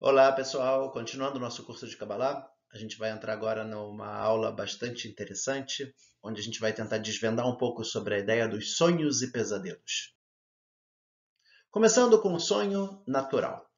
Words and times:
Olá 0.00 0.30
pessoal, 0.30 0.92
continuando 0.92 1.38
o 1.38 1.40
nosso 1.40 1.64
curso 1.64 1.84
de 1.84 1.96
Kabbalah, 1.96 2.48
a 2.72 2.78
gente 2.78 2.96
vai 2.96 3.10
entrar 3.10 3.32
agora 3.32 3.64
numa 3.64 4.14
aula 4.14 4.52
bastante 4.52 5.08
interessante, 5.08 5.92
onde 6.22 6.40
a 6.40 6.44
gente 6.44 6.60
vai 6.60 6.72
tentar 6.72 6.98
desvendar 6.98 7.48
um 7.48 7.56
pouco 7.56 7.82
sobre 7.82 8.14
a 8.14 8.18
ideia 8.20 8.46
dos 8.46 8.76
sonhos 8.76 9.22
e 9.22 9.32
pesadelos. 9.32 10.14
Começando 11.68 12.22
com 12.22 12.32
o 12.32 12.38
sonho 12.38 13.02
natural. 13.08 13.68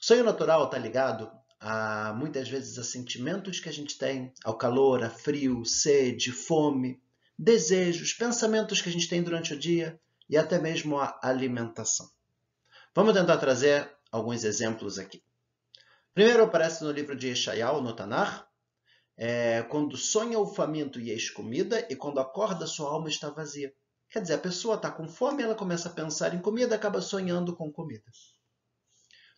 O 0.00 0.06
sonho 0.06 0.24
natural 0.24 0.64
está 0.64 0.78
ligado 0.78 1.30
a 1.60 2.14
muitas 2.14 2.48
vezes 2.48 2.78
a 2.78 2.82
sentimentos 2.82 3.60
que 3.60 3.68
a 3.68 3.72
gente 3.72 3.98
tem, 3.98 4.32
ao 4.42 4.56
calor, 4.56 5.04
a 5.04 5.10
frio, 5.10 5.62
sede, 5.62 6.32
fome, 6.32 7.02
desejos, 7.38 8.14
pensamentos 8.14 8.80
que 8.80 8.88
a 8.88 8.92
gente 8.92 9.10
tem 9.10 9.22
durante 9.22 9.52
o 9.52 9.58
dia 9.58 10.00
e 10.26 10.38
até 10.38 10.58
mesmo 10.58 10.98
a 10.98 11.20
alimentação. 11.22 12.08
Vamos 12.94 13.12
tentar 13.12 13.36
trazer 13.36 13.97
alguns 14.10 14.44
exemplos 14.44 14.98
aqui. 14.98 15.22
Primeiro 16.14 16.44
aparece 16.44 16.82
no 16.82 16.90
livro 16.90 17.14
de 17.14 17.28
Yeshayahu, 17.28 17.80
no 17.80 17.94
Tanar, 17.94 18.48
é, 19.16 19.62
quando 19.64 19.96
sonha 19.96 20.38
o 20.38 20.46
faminto 20.46 21.00
e 21.00 21.10
eis 21.10 21.30
comida, 21.30 21.86
e 21.90 21.96
quando 21.96 22.20
acorda 22.20 22.66
sua 22.66 22.90
alma 22.90 23.08
está 23.08 23.30
vazia. 23.30 23.72
Quer 24.10 24.22
dizer, 24.22 24.34
a 24.34 24.38
pessoa 24.38 24.76
está 24.76 24.90
com 24.90 25.08
fome, 25.08 25.42
ela 25.42 25.54
começa 25.54 25.88
a 25.88 25.92
pensar 25.92 26.34
em 26.34 26.40
comida, 26.40 26.74
acaba 26.74 27.00
sonhando 27.00 27.54
com 27.54 27.70
comida. 27.70 28.04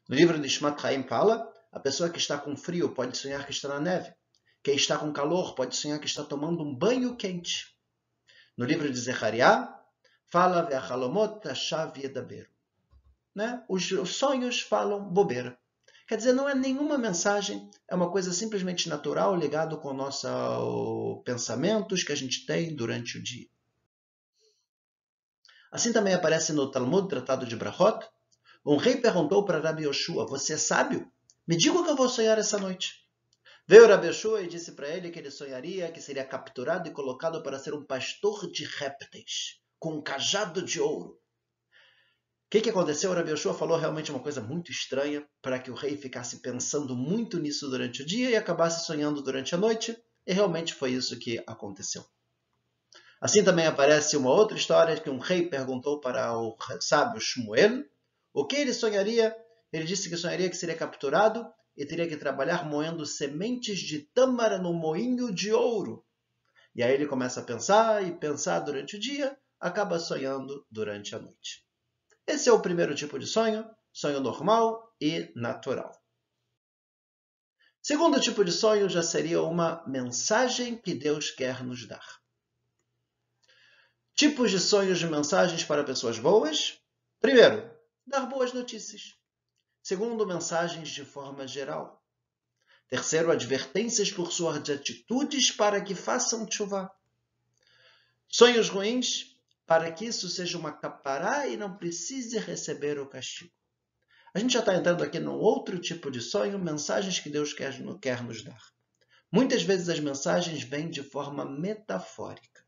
No 0.09 0.17
livro 0.17 0.39
de 0.39 0.47
Ishmat 0.47 0.85
Haim 0.85 1.03
fala, 1.03 1.51
a 1.73 1.81
pessoa 1.81 2.11
que 2.11 2.19
está 2.19 2.39
com 2.39 2.57
frio 2.57 2.95
pode 2.95 3.17
sonhar 3.17 3.45
que 3.45 3.53
está 3.53 3.69
na 3.69 3.81
neve. 3.81 4.13
Quem 4.63 4.77
está 4.77 4.99
com 4.99 5.13
calor 5.13 5.55
pode 5.55 5.75
sonhar 5.75 5.99
que 5.99 6.07
está 6.07 6.23
tomando 6.23 6.63
um 6.63 6.75
banho 6.75 7.17
quente. 7.17 7.75
No 8.57 8.65
livro 8.65 8.91
de 8.91 8.99
Zechariah, 8.99 9.69
fala 10.29 10.63
Ve'achalomot 10.63 11.41
Tashav 11.41 11.99
Yedaberu 11.99 12.50
né? 13.41 13.65
Os, 13.67 13.91
os 13.91 14.17
sonhos 14.17 14.61
falam 14.61 15.03
bobeira. 15.03 15.59
Quer 16.07 16.17
dizer, 16.17 16.35
não 16.35 16.47
é 16.47 16.55
nenhuma 16.55 16.99
mensagem, 16.99 17.71
é 17.89 17.95
uma 17.95 18.11
coisa 18.11 18.33
simplesmente 18.35 18.87
natural 18.87 19.35
ligado 19.35 19.79
com 19.79 19.95
nossos 19.95 20.29
pensamentos 21.25 22.03
que 22.03 22.13
a 22.13 22.17
gente 22.17 22.45
tem 22.45 22.75
durante 22.75 23.17
o 23.17 23.23
dia. 23.23 23.47
Assim 25.73 25.93
também 25.93 26.13
aparece 26.13 26.53
no 26.53 26.71
Talmud, 26.71 27.09
Tratado 27.09 27.47
de 27.47 27.57
Brahot, 27.57 28.07
um 28.67 28.77
rei 28.77 28.97
perguntou 28.97 29.45
para 29.45 29.61
Rabi 29.61 29.85
Yoshua, 29.85 30.27
você 30.27 30.55
é 30.55 30.59
sábio? 30.59 31.11
Me 31.47 31.57
diga 31.57 31.79
o 31.79 31.85
que 31.85 31.91
eu 31.91 31.97
vou 31.97 32.09
sonhar 32.09 32.37
essa 32.37 32.59
noite. 32.59 33.07
Veio 33.67 33.89
Rabi 33.89 34.09
Yoshua 34.09 34.43
e 34.43 34.49
disse 34.49 34.73
para 34.73 34.89
ele 34.89 35.11
que 35.11 35.19
ele 35.19 35.31
sonharia 35.31 35.91
que 35.91 36.03
seria 36.03 36.27
capturado 36.27 36.89
e 36.89 36.93
colocado 36.93 37.43
para 37.43 37.59
ser 37.59 37.73
um 37.73 37.85
pastor 37.85 38.51
de 38.51 38.65
répteis, 38.65 39.61
com 39.79 39.95
um 39.95 40.03
cajado 40.03 40.61
de 40.61 40.81
ouro 40.81 41.20
que, 42.51 42.61
que 42.61 42.71
aconteceu? 42.71 43.13
Rabi 43.13 43.31
Yoshua 43.31 43.55
falou 43.55 43.79
realmente 43.79 44.11
uma 44.11 44.19
coisa 44.19 44.41
muito 44.41 44.73
estranha 44.73 45.25
para 45.41 45.61
que 45.61 45.71
o 45.71 45.75
rei 45.75 45.97
ficasse 45.97 46.41
pensando 46.41 46.97
muito 46.97 47.39
nisso 47.39 47.71
durante 47.71 48.03
o 48.03 48.05
dia 48.05 48.29
e 48.29 48.35
acabasse 48.35 48.85
sonhando 48.85 49.23
durante 49.23 49.55
a 49.55 49.59
noite, 49.59 49.97
e 50.27 50.33
realmente 50.33 50.75
foi 50.75 50.91
isso 50.91 51.17
que 51.17 51.41
aconteceu. 51.47 52.05
Assim 53.21 53.45
também 53.45 53.69
aparece 53.69 54.17
uma 54.17 54.33
outra 54.33 54.57
história 54.57 54.99
que 54.99 55.09
um 55.09 55.19
rei 55.19 55.49
perguntou 55.49 56.01
para 56.01 56.37
o 56.37 56.57
sábio 56.81 57.21
Shmuel 57.21 57.85
o 58.35 58.45
que 58.45 58.57
ele 58.57 58.75
sonharia. 58.75 59.37
Ele 59.73 59.85
disse 59.85 60.11
que 60.11 60.17
sonharia 60.17 60.51
que 60.51 60.57
seria 60.57 60.75
capturado 60.75 61.47
e 61.77 61.87
teria 61.87 62.09
que 62.09 62.17
trabalhar 62.17 62.69
moendo 62.69 63.07
sementes 63.07 63.79
de 63.79 64.01
tâmara 64.01 64.59
no 64.59 64.73
moinho 64.73 65.33
de 65.33 65.53
ouro. 65.53 66.05
E 66.75 66.83
aí 66.83 66.95
ele 66.95 67.07
começa 67.07 67.41
a 67.41 67.45
pensar 67.45 68.05
e 68.05 68.11
pensar 68.11 68.59
durante 68.59 68.97
o 68.97 68.99
dia, 68.99 69.39
acaba 69.61 70.01
sonhando 70.01 70.67
durante 70.69 71.15
a 71.15 71.21
noite. 71.21 71.70
Esse 72.31 72.49
é 72.49 72.53
o 72.53 72.63
primeiro 72.63 72.95
tipo 72.95 73.19
de 73.19 73.27
sonho, 73.27 73.69
sonho 73.93 74.21
normal 74.21 74.95
e 75.01 75.33
natural. 75.35 75.91
Segundo 77.83 78.21
tipo 78.21 78.45
de 78.45 78.53
sonho 78.53 78.89
já 78.89 79.03
seria 79.03 79.43
uma 79.43 79.85
mensagem 79.85 80.77
que 80.77 80.95
Deus 80.95 81.33
quer 81.33 81.65
nos 81.65 81.89
dar. 81.89 82.21
Tipos 84.15 84.53
de 84.53 84.61
sonhos 84.61 85.01
de 85.01 85.09
mensagens 85.09 85.65
para 85.65 85.83
pessoas 85.83 86.21
boas. 86.21 86.81
Primeiro, 87.21 87.69
dar 88.07 88.27
boas 88.27 88.53
notícias. 88.53 89.17
Segundo, 89.83 90.25
mensagens 90.25 90.89
de 90.91 91.05
forma 91.05 91.49
geral. 91.49 92.01
Terceiro, 92.87 93.33
advertências 93.33 94.13
por 94.13 94.31
suas 94.31 94.57
atitudes 94.71 95.51
para 95.51 95.81
que 95.81 95.97
façam 95.97 96.49
chuva. 96.49 96.93
Sonhos 98.29 98.69
ruins, 98.69 99.30
para 99.71 99.93
que 99.93 100.05
isso 100.05 100.29
seja 100.29 100.59
uma 100.59 100.73
capará 100.73 101.47
e 101.47 101.57
não 101.57 101.77
precise 101.77 102.37
receber 102.41 102.99
o 102.99 103.07
castigo. 103.07 103.53
A 104.35 104.41
gente 104.41 104.55
já 104.55 104.59
está 104.59 104.75
entrando 104.75 105.05
aqui 105.05 105.21
num 105.21 105.37
outro 105.37 105.79
tipo 105.79 106.11
de 106.11 106.21
sonho, 106.21 106.59
mensagens 106.59 107.21
que 107.21 107.31
Deus 107.31 107.53
quer, 107.53 107.79
quer 108.01 108.21
nos 108.25 108.43
dar. 108.43 108.61
Muitas 109.31 109.63
vezes 109.63 109.89
as 109.89 110.01
mensagens 110.01 110.65
vêm 110.65 110.91
de 110.91 111.05
forma 111.05 111.45
metafórica. 111.45 112.65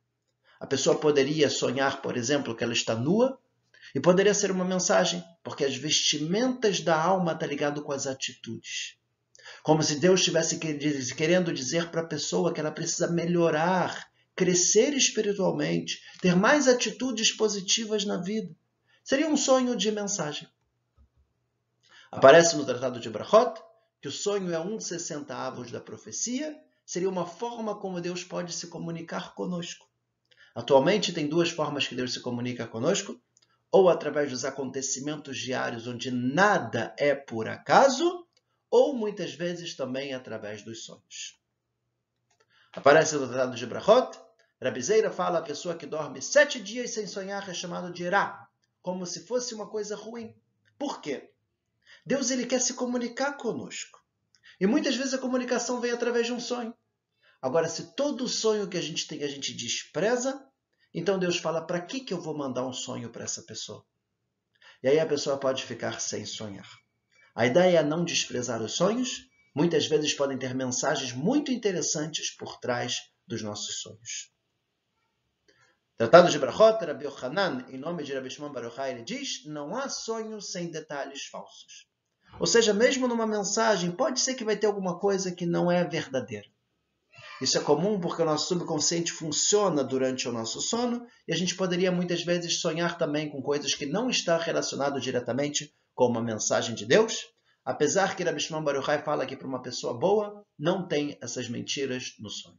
A 0.61 0.67
pessoa 0.69 0.97
poderia 0.97 1.51
sonhar, 1.51 2.01
por 2.03 2.17
exemplo, 2.17 2.55
que 2.55 2.63
ela 2.63 2.73
está 2.73 2.95
nua, 2.95 3.37
e 3.93 3.99
poderia 3.99 4.33
ser 4.33 4.53
uma 4.53 4.65
mensagem, 4.65 5.25
porque 5.43 5.65
as 5.65 5.75
vestimentas 5.75 6.83
da 6.83 6.95
alma 6.95 7.33
estão 7.33 7.41
tá 7.41 7.47
ligado 7.49 7.83
com 7.83 7.91
as 7.91 8.07
atitudes. 8.07 8.97
Como 9.65 9.83
se 9.83 9.99
Deus 9.99 10.21
estivesse 10.21 10.57
querendo 11.17 11.53
dizer 11.53 11.91
para 11.91 12.03
a 12.03 12.07
pessoa 12.07 12.55
que 12.55 12.61
ela 12.61 12.71
precisa 12.71 13.11
melhorar 13.11 14.12
crescer 14.43 14.93
espiritualmente, 14.93 16.03
ter 16.21 16.35
mais 16.35 16.67
atitudes 16.67 17.31
positivas 17.31 18.05
na 18.05 18.17
vida. 18.17 18.53
Seria 19.05 19.29
um 19.29 19.37
sonho 19.37 19.77
de 19.77 19.93
mensagem. 19.93 20.49
Aparece 22.11 22.57
no 22.57 22.67
Tratado 22.67 22.99
de 22.99 23.09
Brachot 23.09 23.63
que 24.01 24.09
o 24.09 24.13
sonho 24.13 24.53
é 24.53 24.59
um 24.59 24.81
sessentavos 24.81 25.71
da 25.71 25.81
profecia, 25.81 26.61
seria 26.85 27.09
uma 27.09 27.25
forma 27.25 27.77
como 27.79 28.01
Deus 28.01 28.25
pode 28.25 28.53
se 28.53 28.67
comunicar 28.67 29.33
conosco. 29.37 29.89
Atualmente 30.57 31.13
tem 31.13 31.29
duas 31.29 31.51
formas 31.51 31.87
que 31.87 31.95
Deus 31.95 32.13
se 32.13 32.19
comunica 32.19 32.67
conosco, 32.67 33.17
ou 33.71 33.89
através 33.89 34.33
dos 34.33 34.45
acontecimentos 34.45 35.39
diários 35.39 35.87
onde 35.87 36.11
nada 36.11 36.93
é 36.99 37.15
por 37.15 37.47
acaso, 37.47 38.27
ou 38.69 38.93
muitas 38.93 39.33
vezes 39.35 39.77
também 39.77 40.13
através 40.13 40.63
dos 40.63 40.85
sonhos. 40.85 41.41
Aparece 42.73 43.15
no 43.15 43.29
Tratado 43.29 43.55
de 43.55 43.67
Brachot, 43.67 44.19
Rabizeira 44.63 45.11
fala 45.11 45.41
a 45.41 45.43
pessoa 45.43 45.75
que 45.75 45.85
dorme 45.85 46.23
sete 46.23 46.61
dias 46.61 46.93
sem 46.93 47.05
sonhar 47.05 47.49
é 47.49 47.53
chamado 47.53 47.93
de 47.93 48.05
Irá, 48.05 48.49
como 48.81 49.05
se 49.05 49.27
fosse 49.27 49.57
uma 49.57 49.69
coisa 49.69 49.97
ruim. 49.97 50.37
Por 50.79 51.01
quê? 51.01 51.33
Deus 52.07 52.31
ele 52.31 52.47
quer 52.47 52.61
se 52.61 52.75
comunicar 52.75 53.37
conosco. 53.37 54.01
E 54.61 54.67
muitas 54.67 54.95
vezes 54.95 55.15
a 55.15 55.19
comunicação 55.19 55.81
vem 55.81 55.91
através 55.91 56.27
de 56.27 56.33
um 56.33 56.39
sonho. 56.39 56.73
Agora, 57.41 57.69
se 57.69 57.97
todo 57.97 58.29
sonho 58.29 58.69
que 58.69 58.77
a 58.77 58.81
gente 58.81 59.09
tem 59.09 59.25
a 59.25 59.29
gente 59.29 59.53
despreza, 59.53 60.49
então 60.95 61.19
Deus 61.19 61.39
fala: 61.39 61.67
para 61.67 61.81
que, 61.81 61.99
que 61.99 62.15
eu 62.15 62.21
vou 62.21 62.39
mandar 62.39 62.65
um 62.65 62.73
sonho 62.73 63.11
para 63.11 63.25
essa 63.25 63.43
pessoa? 63.43 63.85
E 64.81 64.87
aí 64.87 65.01
a 65.01 65.07
pessoa 65.07 65.39
pode 65.39 65.65
ficar 65.65 66.01
sem 66.01 66.25
sonhar. 66.25 66.69
A 67.35 67.47
ideia 67.47 67.81
é 67.81 67.83
não 67.83 68.05
desprezar 68.05 68.63
os 68.63 68.75
sonhos, 68.75 69.27
muitas 69.53 69.87
vezes 69.87 70.15
podem 70.15 70.39
ter 70.39 70.55
mensagens 70.55 71.13
muito 71.13 71.51
interessantes 71.51 72.31
por 72.31 72.61
trás 72.61 73.01
dos 73.27 73.43
nossos 73.43 73.81
sonhos. 73.81 74.32
Tratado 75.97 76.31
de 76.31 76.39
Brachot, 76.39 76.85
Rabbi 76.85 77.05
Yohanan, 77.05 77.67
em 77.69 77.79
nome 77.79 78.03
de 78.03 78.13
Rabbi 78.13 78.31
Shimon 78.31 78.53
Baruchai, 78.53 78.93
ele 78.93 79.03
diz, 79.03 79.45
não 79.47 79.77
há 79.77 79.89
sonhos 79.89 80.51
sem 80.51 80.71
detalhes 80.71 81.27
falsos. 81.27 81.87
Ou 82.41 82.47
seja, 82.47 82.73
mesmo 82.73 83.07
numa 83.07 83.27
mensagem, 83.27 83.91
pode 83.93 84.19
ser 84.21 84.35
que 84.35 84.45
vai 84.45 84.57
ter 84.57 84.67
alguma 84.67 84.99
coisa 84.99 85.33
que 85.33 85.47
não 85.47 85.71
é 85.71 85.85
verdadeira. 85.85 86.47
Isso 87.41 87.59
é 87.59 87.61
comum 87.61 88.01
porque 88.01 88.23
o 88.23 88.25
nosso 88.25 88.49
subconsciente 88.49 89.13
funciona 89.13 89.85
durante 89.85 90.29
o 90.29 90.33
nosso 90.33 90.61
sono 90.61 91.07
e 91.27 91.33
a 91.33 91.37
gente 91.37 91.55
poderia 91.55 91.93
muitas 91.93 92.23
vezes 92.23 92.61
sonhar 92.61 92.97
também 92.97 93.29
com 93.29 93.43
coisas 93.43 93.75
que 93.75 93.87
não 93.87 94.09
estão 94.09 94.39
relacionadas 94.39 95.03
diretamente 95.03 95.75
com 95.95 96.07
uma 96.07 96.23
mensagem 96.23 96.75
de 96.75 96.87
Deus, 96.87 97.33
Apesar 97.65 98.17
que 98.17 98.25
Rabbi 98.25 98.41
Shimon 98.41 98.65
Baruchai 98.65 99.05
fala 99.05 99.25
que 99.25 99.37
para 99.37 99.47
uma 99.47 99.63
pessoa 99.63 99.97
boa 99.97 100.45
não 100.59 100.89
tem 100.89 101.17
essas 101.23 101.49
mentiras 101.49 102.15
no 102.19 102.29
sonho. 102.29 102.59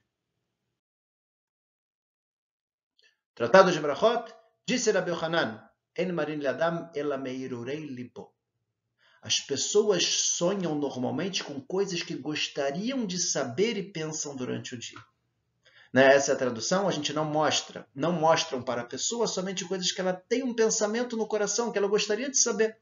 Tratado 3.35 3.71
de 3.71 3.79
Brachot, 3.79 4.31
disse 4.67 4.91
Rabbi 4.91 5.11
Hanan, 5.11 5.59
En 5.95 6.11
marin 6.13 6.39
ladam 6.39 6.91
ela 6.93 7.17
meirurei 7.17 7.85
lipo. 7.85 8.31
As 9.23 9.39
pessoas 9.39 10.05
sonham 10.05 10.75
normalmente 10.75 11.43
com 11.43 11.59
coisas 11.59 12.03
que 12.03 12.15
gostariam 12.15 13.07
de 13.07 13.17
saber 13.17 13.75
e 13.77 13.91
pensam 13.91 14.35
durante 14.35 14.75
o 14.75 14.77
dia. 14.77 14.99
Nessa 15.91 16.33
é 16.33 16.35
tradução, 16.35 16.87
a 16.87 16.91
gente 16.91 17.11
não 17.11 17.25
mostra, 17.25 17.87
não 17.95 18.11
mostram 18.11 18.61
para 18.61 18.81
a 18.81 18.85
pessoa 18.85 19.27
somente 19.27 19.65
coisas 19.65 19.91
que 19.91 20.01
ela 20.01 20.13
tem 20.13 20.43
um 20.43 20.53
pensamento 20.53 21.17
no 21.17 21.27
coração 21.27 21.71
que 21.71 21.77
ela 21.77 21.87
gostaria 21.87 22.29
de 22.29 22.37
saber. 22.37 22.77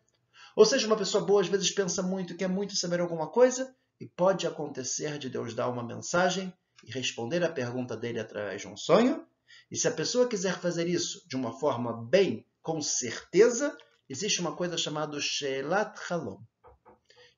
Ou 0.55 0.65
seja, 0.65 0.87
uma 0.87 0.97
pessoa 0.97 1.25
boa 1.25 1.41
às 1.41 1.47
vezes 1.47 1.71
pensa 1.71 2.03
muito, 2.03 2.35
quer 2.35 2.49
muito 2.49 2.75
saber 2.75 2.99
alguma 2.99 3.27
coisa, 3.27 3.73
e 3.99 4.05
pode 4.05 4.45
acontecer 4.45 5.17
de 5.17 5.29
Deus 5.29 5.53
dar 5.53 5.69
uma 5.69 5.83
mensagem 5.83 6.53
e 6.83 6.91
responder 6.91 7.41
a 7.43 7.49
pergunta 7.49 7.95
dele 7.95 8.19
através 8.19 8.61
de 8.61 8.67
um 8.67 8.75
sonho. 8.75 9.25
E 9.69 9.77
se 9.77 9.87
a 9.87 9.91
pessoa 9.91 10.27
quiser 10.27 10.59
fazer 10.59 10.87
isso 10.87 11.25
de 11.27 11.35
uma 11.35 11.57
forma 11.59 12.05
bem, 12.05 12.45
com 12.61 12.81
certeza, 12.81 13.75
existe 14.09 14.41
uma 14.41 14.55
coisa 14.55 14.77
chamada 14.77 15.19
Shelat 15.19 15.97
Halom. 16.09 16.41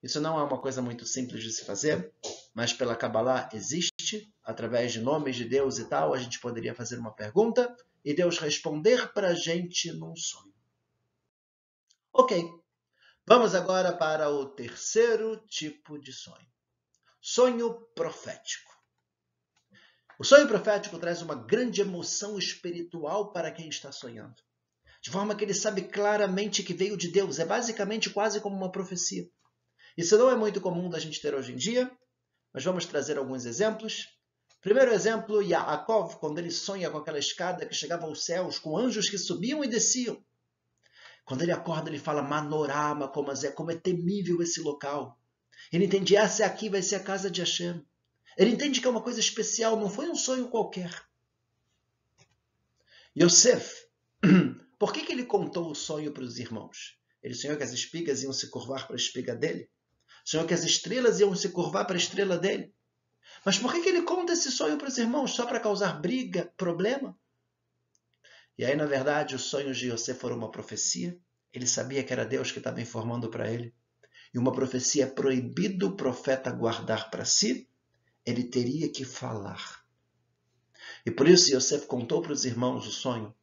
Isso 0.02 0.20
não 0.20 0.38
é 0.38 0.42
uma 0.42 0.60
coisa 0.60 0.82
muito 0.82 1.06
simples 1.06 1.42
de 1.42 1.50
se 1.50 1.64
fazer, 1.64 2.12
mas 2.52 2.74
pela 2.74 2.94
Kabbalah 2.94 3.48
existe, 3.54 4.30
através 4.42 4.92
de 4.92 5.00
nomes 5.00 5.34
de 5.34 5.46
Deus 5.46 5.78
e 5.78 5.86
tal, 5.86 6.12
a 6.12 6.18
gente 6.18 6.38
poderia 6.40 6.74
fazer 6.74 6.98
uma 6.98 7.14
pergunta 7.14 7.74
e 8.04 8.12
Deus 8.12 8.38
responder 8.38 9.12
para 9.14 9.28
a 9.28 9.34
gente 9.34 9.90
num 9.92 10.14
sonho. 10.14 10.52
Ok, 12.12 12.44
vamos 13.26 13.54
agora 13.54 13.96
para 13.96 14.28
o 14.28 14.44
terceiro 14.44 15.38
tipo 15.48 15.98
de 15.98 16.12
sonho. 16.12 16.46
Sonho 17.18 17.72
profético. 17.94 18.73
O 20.18 20.24
sonho 20.24 20.46
profético 20.46 20.98
traz 20.98 21.22
uma 21.22 21.34
grande 21.34 21.80
emoção 21.80 22.38
espiritual 22.38 23.32
para 23.32 23.50
quem 23.50 23.68
está 23.68 23.90
sonhando. 23.90 24.36
De 25.02 25.10
forma 25.10 25.34
que 25.34 25.44
ele 25.44 25.54
sabe 25.54 25.82
claramente 25.82 26.62
que 26.62 26.72
veio 26.72 26.96
de 26.96 27.08
Deus. 27.08 27.38
É 27.38 27.44
basicamente 27.44 28.08
quase 28.10 28.40
como 28.40 28.56
uma 28.56 28.70
profecia. 28.70 29.28
Isso 29.96 30.16
não 30.16 30.30
é 30.30 30.34
muito 30.34 30.60
comum 30.60 30.88
da 30.88 30.98
gente 30.98 31.20
ter 31.20 31.34
hoje 31.34 31.52
em 31.52 31.56
dia, 31.56 31.90
mas 32.52 32.64
vamos 32.64 32.86
trazer 32.86 33.18
alguns 33.18 33.44
exemplos. 33.44 34.08
Primeiro 34.60 34.92
exemplo, 34.92 35.42
Yaakov, 35.42 36.16
quando 36.16 36.38
ele 36.38 36.50
sonha 36.50 36.90
com 36.90 36.98
aquela 36.98 37.18
escada 37.18 37.66
que 37.66 37.74
chegava 37.74 38.06
aos 38.06 38.24
céus, 38.24 38.58
com 38.58 38.78
anjos 38.78 39.10
que 39.10 39.18
subiam 39.18 39.62
e 39.62 39.68
desciam. 39.68 40.24
Quando 41.24 41.42
ele 41.42 41.52
acorda, 41.52 41.90
ele 41.90 41.98
fala 41.98 42.22
Manorama, 42.22 43.08
como 43.08 43.30
é, 43.30 43.50
como 43.50 43.70
é 43.70 43.76
temível 43.76 44.40
esse 44.42 44.60
local. 44.60 45.18
Ele 45.72 45.86
entende, 45.86 46.16
essa 46.16 46.46
aqui 46.46 46.68
vai 46.68 46.82
ser 46.82 46.96
a 46.96 47.00
casa 47.00 47.30
de 47.30 47.40
Hashem. 47.40 47.84
Ele 48.36 48.50
entende 48.50 48.80
que 48.80 48.86
é 48.86 48.90
uma 48.90 49.02
coisa 49.02 49.20
especial, 49.20 49.78
não 49.78 49.88
foi 49.88 50.08
um 50.08 50.16
sonho 50.16 50.48
qualquer. 50.48 50.90
Yosef, 53.16 53.86
por 54.78 54.92
que, 54.92 55.04
que 55.04 55.12
ele 55.12 55.24
contou 55.24 55.70
o 55.70 55.74
sonho 55.74 56.12
para 56.12 56.24
os 56.24 56.38
irmãos? 56.38 56.98
Ele 57.22 57.34
sonhou 57.34 57.56
que 57.56 57.62
as 57.62 57.72
espigas 57.72 58.22
iam 58.22 58.32
se 58.32 58.48
curvar 58.48 58.86
para 58.86 58.96
a 58.96 58.98
espiga 58.98 59.36
dele? 59.36 59.70
Sonhou 60.24 60.46
que 60.46 60.54
as 60.54 60.64
estrelas 60.64 61.20
iam 61.20 61.34
se 61.34 61.50
curvar 61.50 61.86
para 61.86 61.94
a 61.94 61.98
estrela 61.98 62.36
dele? 62.36 62.74
Mas 63.44 63.58
por 63.58 63.72
que, 63.72 63.82
que 63.82 63.88
ele 63.88 64.02
conta 64.02 64.32
esse 64.32 64.50
sonho 64.50 64.76
para 64.76 64.88
os 64.88 64.98
irmãos? 64.98 65.32
Só 65.32 65.46
para 65.46 65.60
causar 65.60 66.00
briga, 66.00 66.52
problema? 66.56 67.16
E 68.58 68.64
aí, 68.64 68.74
na 68.74 68.86
verdade, 68.86 69.34
os 69.34 69.42
sonhos 69.42 69.78
de 69.78 69.90
Yosef 69.90 70.18
foram 70.18 70.36
uma 70.36 70.50
profecia. 70.50 71.18
Ele 71.52 71.66
sabia 71.66 72.02
que 72.02 72.12
era 72.12 72.24
Deus 72.24 72.50
que 72.50 72.58
estava 72.58 72.80
informando 72.80 73.30
para 73.30 73.50
ele. 73.50 73.74
E 74.32 74.38
uma 74.38 74.52
profecia 74.52 75.04
é 75.04 75.06
proibido 75.06 75.88
o 75.88 75.96
profeta 75.96 76.50
guardar 76.50 77.10
para 77.10 77.24
si 77.24 77.68
ele 78.24 78.44
teria 78.44 78.88
que 78.88 79.04
falar. 79.04 79.84
E 81.04 81.10
por 81.10 81.28
isso 81.28 81.54
Yosef 81.54 81.86
contou 81.86 82.22
para 82.22 82.32
os 82.32 82.44
irmãos 82.44 82.86
o 82.86 82.92
sonho, 82.92 83.34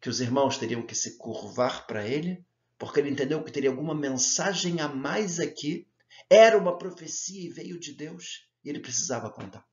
que 0.00 0.08
os 0.08 0.20
irmãos 0.20 0.56
teriam 0.56 0.82
que 0.82 0.94
se 0.94 1.16
curvar 1.16 1.86
para 1.86 2.06
ele, 2.06 2.44
porque 2.78 3.00
ele 3.00 3.10
entendeu 3.10 3.42
que 3.42 3.50
teria 3.50 3.70
alguma 3.70 3.94
mensagem 3.94 4.80
a 4.80 4.88
mais 4.88 5.40
aqui, 5.40 5.88
era 6.30 6.56
uma 6.56 6.78
profecia 6.78 7.44
e 7.44 7.50
veio 7.50 7.78
de 7.78 7.92
Deus, 7.92 8.48
e 8.64 8.68
ele 8.68 8.80
precisava 8.80 9.30
contar. 9.30 9.66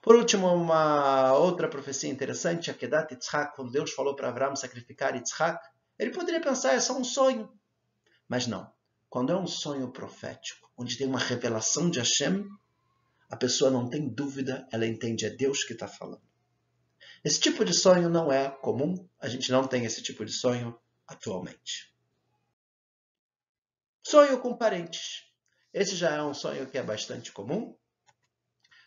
Por 0.00 0.16
último, 0.16 0.46
uma 0.46 1.34
outra 1.34 1.68
profecia 1.68 2.08
interessante, 2.08 2.70
a 2.70 2.74
Kedat 2.74 3.12
Yitzhak, 3.12 3.54
quando 3.54 3.72
Deus 3.72 3.92
falou 3.92 4.16
para 4.16 4.28
Abraão 4.28 4.56
sacrificar 4.56 5.14
Yitzhak, 5.14 5.62
ele 5.98 6.12
poderia 6.12 6.40
pensar, 6.40 6.72
é 6.72 6.80
só 6.80 6.96
um 6.96 7.04
sonho. 7.04 7.52
Mas 8.26 8.46
não. 8.46 8.72
Quando 9.10 9.32
é 9.32 9.36
um 9.36 9.46
sonho 9.46 9.90
profético, 9.90 10.67
onde 10.78 10.96
tem 10.96 11.06
uma 11.06 11.18
revelação 11.18 11.90
de 11.90 11.98
Hashem, 11.98 12.48
a 13.28 13.36
pessoa 13.36 13.70
não 13.70 13.90
tem 13.90 14.08
dúvida, 14.08 14.66
ela 14.72 14.86
entende, 14.86 15.26
é 15.26 15.30
Deus 15.30 15.64
que 15.64 15.72
está 15.72 15.88
falando. 15.88 16.22
Esse 17.24 17.40
tipo 17.40 17.64
de 17.64 17.74
sonho 17.74 18.08
não 18.08 18.32
é 18.32 18.48
comum, 18.48 19.08
a 19.20 19.28
gente 19.28 19.50
não 19.50 19.66
tem 19.66 19.84
esse 19.84 20.02
tipo 20.02 20.24
de 20.24 20.32
sonho 20.32 20.78
atualmente. 21.06 21.92
Sonho 24.06 24.40
com 24.40 24.56
parentes. 24.56 25.24
Esse 25.74 25.96
já 25.96 26.14
é 26.14 26.22
um 26.22 26.32
sonho 26.32 26.70
que 26.70 26.78
é 26.78 26.82
bastante 26.82 27.32
comum. 27.32 27.76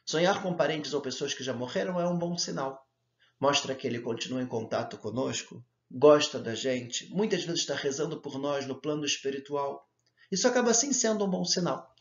Sonhar 0.06 0.42
com 0.42 0.56
parentes 0.56 0.94
ou 0.94 1.02
pessoas 1.02 1.34
que 1.34 1.44
já 1.44 1.54
morreram 1.54 2.00
é 2.00 2.08
um 2.08 2.18
bom 2.18 2.38
sinal. 2.38 2.88
Mostra 3.40 3.76
que 3.76 3.86
ele 3.86 4.00
continua 4.00 4.42
em 4.42 4.48
contato 4.48 4.98
conosco, 4.98 5.64
gosta 5.90 6.40
da 6.40 6.56
gente, 6.56 7.10
muitas 7.14 7.44
vezes 7.44 7.62
está 7.62 7.76
rezando 7.76 8.22
por 8.22 8.40
nós 8.40 8.66
no 8.66 8.80
plano 8.80 9.06
espiritual. 9.06 9.91
Isso 10.32 10.48
acaba 10.48 10.72
assim 10.72 10.94
sendo 10.94 11.26
um 11.26 11.30
bom 11.30 11.44
sinal. 11.44 11.94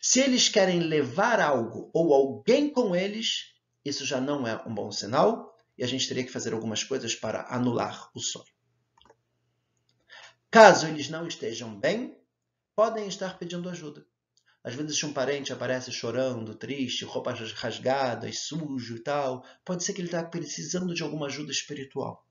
Se 0.00 0.20
eles 0.20 0.48
querem 0.48 0.80
levar 0.80 1.40
algo 1.40 1.90
ou 1.92 2.14
alguém 2.14 2.70
com 2.70 2.96
eles, 2.96 3.54
isso 3.84 4.04
já 4.04 4.20
não 4.20 4.46
é 4.46 4.62
um 4.66 4.74
bom 4.74 4.90
sinal 4.90 5.54
e 5.76 5.84
a 5.84 5.86
gente 5.86 6.08
teria 6.08 6.24
que 6.24 6.32
fazer 6.32 6.52
algumas 6.52 6.82
coisas 6.82 7.14
para 7.14 7.46
anular 7.48 8.10
o 8.14 8.20
sonho. 8.20 8.52
Caso 10.50 10.86
eles 10.86 11.08
não 11.08 11.26
estejam 11.26 11.78
bem, 11.78 12.16
podem 12.76 13.08
estar 13.08 13.38
pedindo 13.38 13.68
ajuda. 13.68 14.06
Às 14.62 14.74
vezes 14.74 15.02
um 15.04 15.12
parente 15.12 15.52
aparece 15.52 15.92
chorando, 15.92 16.54
triste, 16.54 17.04
roupas 17.04 17.52
rasgadas, 17.52 18.38
sujo 18.38 18.96
e 18.96 19.00
tal. 19.00 19.44
Pode 19.64 19.84
ser 19.84 19.92
que 19.92 20.00
ele 20.00 20.08
está 20.08 20.24
precisando 20.24 20.94
de 20.94 21.02
alguma 21.02 21.26
ajuda 21.26 21.52
espiritual. 21.52 22.26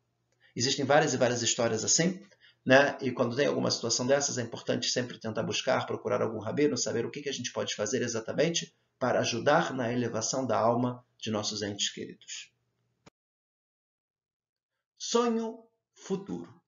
Existem 0.56 0.84
várias 0.84 1.14
e 1.14 1.18
várias 1.18 1.44
histórias 1.44 1.84
assim. 1.84 2.26
Né? 2.66 2.98
E 3.02 3.12
quando 3.12 3.36
tem 3.36 3.48
alguma 3.48 3.70
situação 3.70 4.08
dessas, 4.08 4.38
é 4.38 4.42
importante 4.42 4.90
sempre 4.90 5.20
tentar 5.20 5.44
buscar, 5.44 5.86
procurar 5.86 6.22
algum 6.22 6.40
rabino, 6.40 6.78
saber 6.78 7.06
o 7.06 7.12
que, 7.12 7.22
que 7.22 7.30
a 7.30 7.34
gente 7.34 7.52
pode 7.52 7.76
fazer 7.76 8.02
exatamente 8.02 8.74
para 8.98 9.20
ajudar 9.20 9.74
na 9.74 9.92
elevação 9.92 10.48
da 10.48 10.58
alma 10.58 11.06
de 11.18 11.30
nossos 11.30 11.62
entes 11.62 11.90
queridos. 11.90 12.54
Sonho 14.98 15.66
futuro. 15.94 16.62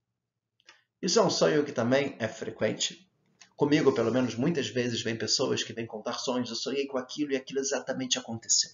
Isso 1.01 1.19
é 1.19 1.21
um 1.21 1.29
sonho 1.29 1.63
que 1.63 1.71
também 1.71 2.15
é 2.19 2.27
frequente. 2.27 3.09
Comigo, 3.55 3.93
pelo 3.93 4.11
menos, 4.11 4.35
muitas 4.35 4.67
vezes 4.67 5.01
vem 5.01 5.17
pessoas 5.17 5.63
que 5.63 5.71
vêm 5.71 5.85
contar 5.85 6.19
sonhos. 6.19 6.49
Eu 6.49 6.55
sonhei 6.57 6.87
com 6.87 6.97
aquilo 6.97 7.31
e 7.31 7.37
aquilo 7.37 7.59
exatamente 7.59 8.19
aconteceu. 8.19 8.71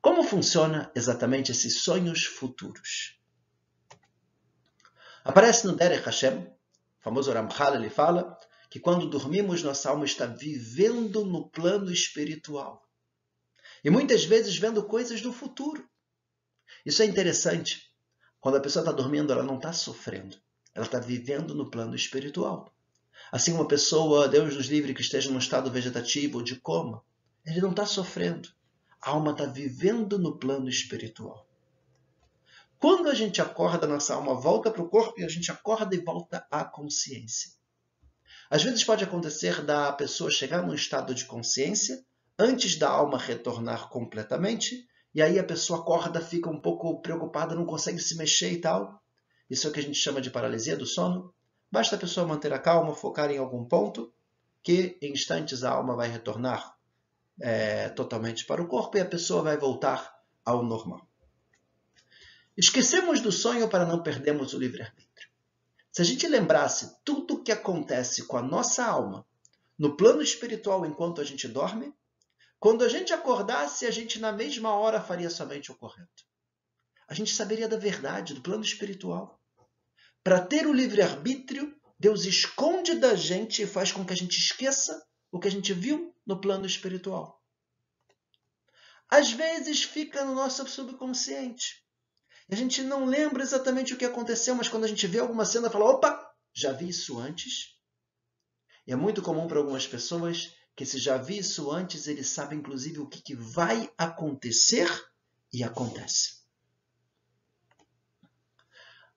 Como 0.00 0.22
funciona 0.22 0.90
exatamente 0.94 1.52
esses 1.52 1.82
sonhos 1.82 2.24
futuros? 2.24 3.15
Aparece 5.26 5.66
no 5.66 5.74
Derech 5.74 6.04
Hashem, 6.04 6.38
o 6.38 6.52
famoso 7.00 7.32
Ramchal, 7.32 7.74
ele 7.74 7.90
fala 7.90 8.38
que 8.70 8.78
quando 8.78 9.10
dormimos, 9.10 9.60
nossa 9.60 9.90
alma 9.90 10.04
está 10.04 10.24
vivendo 10.24 11.24
no 11.24 11.48
plano 11.48 11.90
espiritual. 11.90 12.88
E 13.82 13.90
muitas 13.90 14.24
vezes 14.24 14.56
vendo 14.56 14.84
coisas 14.84 15.20
do 15.20 15.32
futuro. 15.32 15.84
Isso 16.84 17.02
é 17.02 17.06
interessante. 17.06 17.92
Quando 18.38 18.58
a 18.58 18.60
pessoa 18.60 18.84
está 18.84 18.92
dormindo, 18.92 19.32
ela 19.32 19.42
não 19.42 19.56
está 19.56 19.72
sofrendo. 19.72 20.36
Ela 20.72 20.86
está 20.86 21.00
vivendo 21.00 21.56
no 21.56 21.68
plano 21.68 21.96
espiritual. 21.96 22.72
Assim, 23.32 23.52
uma 23.52 23.66
pessoa, 23.66 24.28
Deus 24.28 24.54
nos 24.54 24.66
livre, 24.66 24.94
que 24.94 25.00
esteja 25.00 25.28
num 25.28 25.40
estado 25.40 25.72
vegetativo 25.72 26.38
ou 26.38 26.44
de 26.44 26.54
coma, 26.54 27.02
ele 27.44 27.60
não 27.60 27.70
está 27.70 27.84
sofrendo. 27.84 28.48
A 29.02 29.10
alma 29.10 29.32
está 29.32 29.44
vivendo 29.44 30.20
no 30.20 30.38
plano 30.38 30.68
espiritual. 30.68 31.48
Quando 32.78 33.08
a 33.08 33.14
gente 33.14 33.40
acorda, 33.40 33.86
nossa 33.86 34.14
alma 34.14 34.34
volta 34.34 34.70
para 34.70 34.82
o 34.82 34.88
corpo 34.88 35.18
e 35.18 35.24
a 35.24 35.28
gente 35.28 35.50
acorda 35.50 35.94
e 35.94 35.98
volta 35.98 36.46
à 36.50 36.64
consciência. 36.64 37.50
Às 38.50 38.62
vezes 38.62 38.84
pode 38.84 39.02
acontecer 39.02 39.62
da 39.62 39.92
pessoa 39.92 40.30
chegar 40.30 40.62
num 40.62 40.74
estado 40.74 41.14
de 41.14 41.24
consciência 41.24 42.04
antes 42.38 42.76
da 42.76 42.88
alma 42.88 43.18
retornar 43.18 43.88
completamente, 43.88 44.86
e 45.14 45.22
aí 45.22 45.38
a 45.38 45.44
pessoa 45.44 45.80
acorda, 45.80 46.20
fica 46.20 46.50
um 46.50 46.60
pouco 46.60 47.00
preocupada, 47.00 47.54
não 47.54 47.64
consegue 47.64 47.98
se 47.98 48.16
mexer 48.16 48.52
e 48.52 48.60
tal. 48.60 49.02
Isso 49.48 49.66
é 49.66 49.70
o 49.70 49.72
que 49.72 49.80
a 49.80 49.82
gente 49.82 49.98
chama 49.98 50.20
de 50.20 50.30
paralisia 50.30 50.76
do 50.76 50.84
sono. 50.84 51.32
Basta 51.72 51.96
a 51.96 51.98
pessoa 51.98 52.26
manter 52.26 52.52
a 52.52 52.58
calma, 52.58 52.94
focar 52.94 53.30
em 53.30 53.38
algum 53.38 53.64
ponto, 53.64 54.12
que 54.62 54.98
em 55.00 55.12
instantes 55.12 55.64
a 55.64 55.70
alma 55.70 55.96
vai 55.96 56.08
retornar 56.08 56.76
é, 57.40 57.88
totalmente 57.88 58.44
para 58.44 58.62
o 58.62 58.68
corpo 58.68 58.98
e 58.98 59.00
a 59.00 59.06
pessoa 59.06 59.42
vai 59.42 59.56
voltar 59.56 60.14
ao 60.44 60.62
normal. 60.62 61.08
Esquecemos 62.56 63.20
do 63.20 63.30
sonho 63.30 63.68
para 63.68 63.84
não 63.84 64.02
perdermos 64.02 64.54
o 64.54 64.58
livre-arbítrio. 64.58 65.28
Se 65.92 66.00
a 66.00 66.04
gente 66.04 66.26
lembrasse 66.26 66.96
tudo 67.04 67.34
o 67.34 67.42
que 67.42 67.52
acontece 67.52 68.26
com 68.26 68.38
a 68.38 68.42
nossa 68.42 68.84
alma 68.84 69.26
no 69.78 69.94
plano 69.94 70.22
espiritual 70.22 70.86
enquanto 70.86 71.20
a 71.20 71.24
gente 71.24 71.46
dorme, 71.46 71.92
quando 72.58 72.82
a 72.82 72.88
gente 72.88 73.12
acordasse, 73.12 73.84
a 73.84 73.90
gente 73.90 74.18
na 74.18 74.32
mesma 74.32 74.74
hora 74.74 75.00
faria 75.02 75.28
somente 75.28 75.70
o 75.70 75.74
correto. 75.74 76.24
A 77.06 77.12
gente 77.12 77.34
saberia 77.34 77.68
da 77.68 77.76
verdade, 77.76 78.32
do 78.32 78.40
plano 78.40 78.64
espiritual. 78.64 79.38
Para 80.24 80.40
ter 80.40 80.66
o 80.66 80.72
livre-arbítrio, 80.72 81.78
Deus 81.98 82.24
esconde 82.24 82.94
da 82.94 83.14
gente 83.14 83.62
e 83.62 83.66
faz 83.66 83.92
com 83.92 84.04
que 84.04 84.12
a 84.12 84.16
gente 84.16 84.38
esqueça 84.38 85.06
o 85.30 85.38
que 85.38 85.48
a 85.48 85.50
gente 85.50 85.74
viu 85.74 86.14
no 86.26 86.40
plano 86.40 86.66
espiritual. 86.66 87.42
Às 89.08 89.30
vezes 89.30 89.84
fica 89.84 90.24
no 90.24 90.34
nosso 90.34 90.66
subconsciente. 90.66 91.85
A 92.48 92.54
gente 92.54 92.82
não 92.82 93.04
lembra 93.04 93.42
exatamente 93.42 93.92
o 93.92 93.96
que 93.96 94.04
aconteceu, 94.04 94.54
mas 94.54 94.68
quando 94.68 94.84
a 94.84 94.88
gente 94.88 95.06
vê 95.06 95.18
alguma 95.18 95.44
cena, 95.44 95.70
fala: 95.70 95.90
opa, 95.90 96.32
já 96.52 96.72
vi 96.72 96.88
isso 96.88 97.18
antes. 97.18 97.76
E 98.86 98.92
é 98.92 98.96
muito 98.96 99.20
comum 99.20 99.48
para 99.48 99.58
algumas 99.58 99.86
pessoas 99.86 100.54
que, 100.76 100.86
se 100.86 100.98
já 100.98 101.16
vi 101.16 101.38
isso 101.38 101.72
antes, 101.72 102.06
eles 102.06 102.28
sabem 102.28 102.58
inclusive 102.58 103.00
o 103.00 103.08
que, 103.08 103.20
que 103.20 103.34
vai 103.34 103.90
acontecer 103.98 104.88
e 105.52 105.64
acontece. 105.64 106.36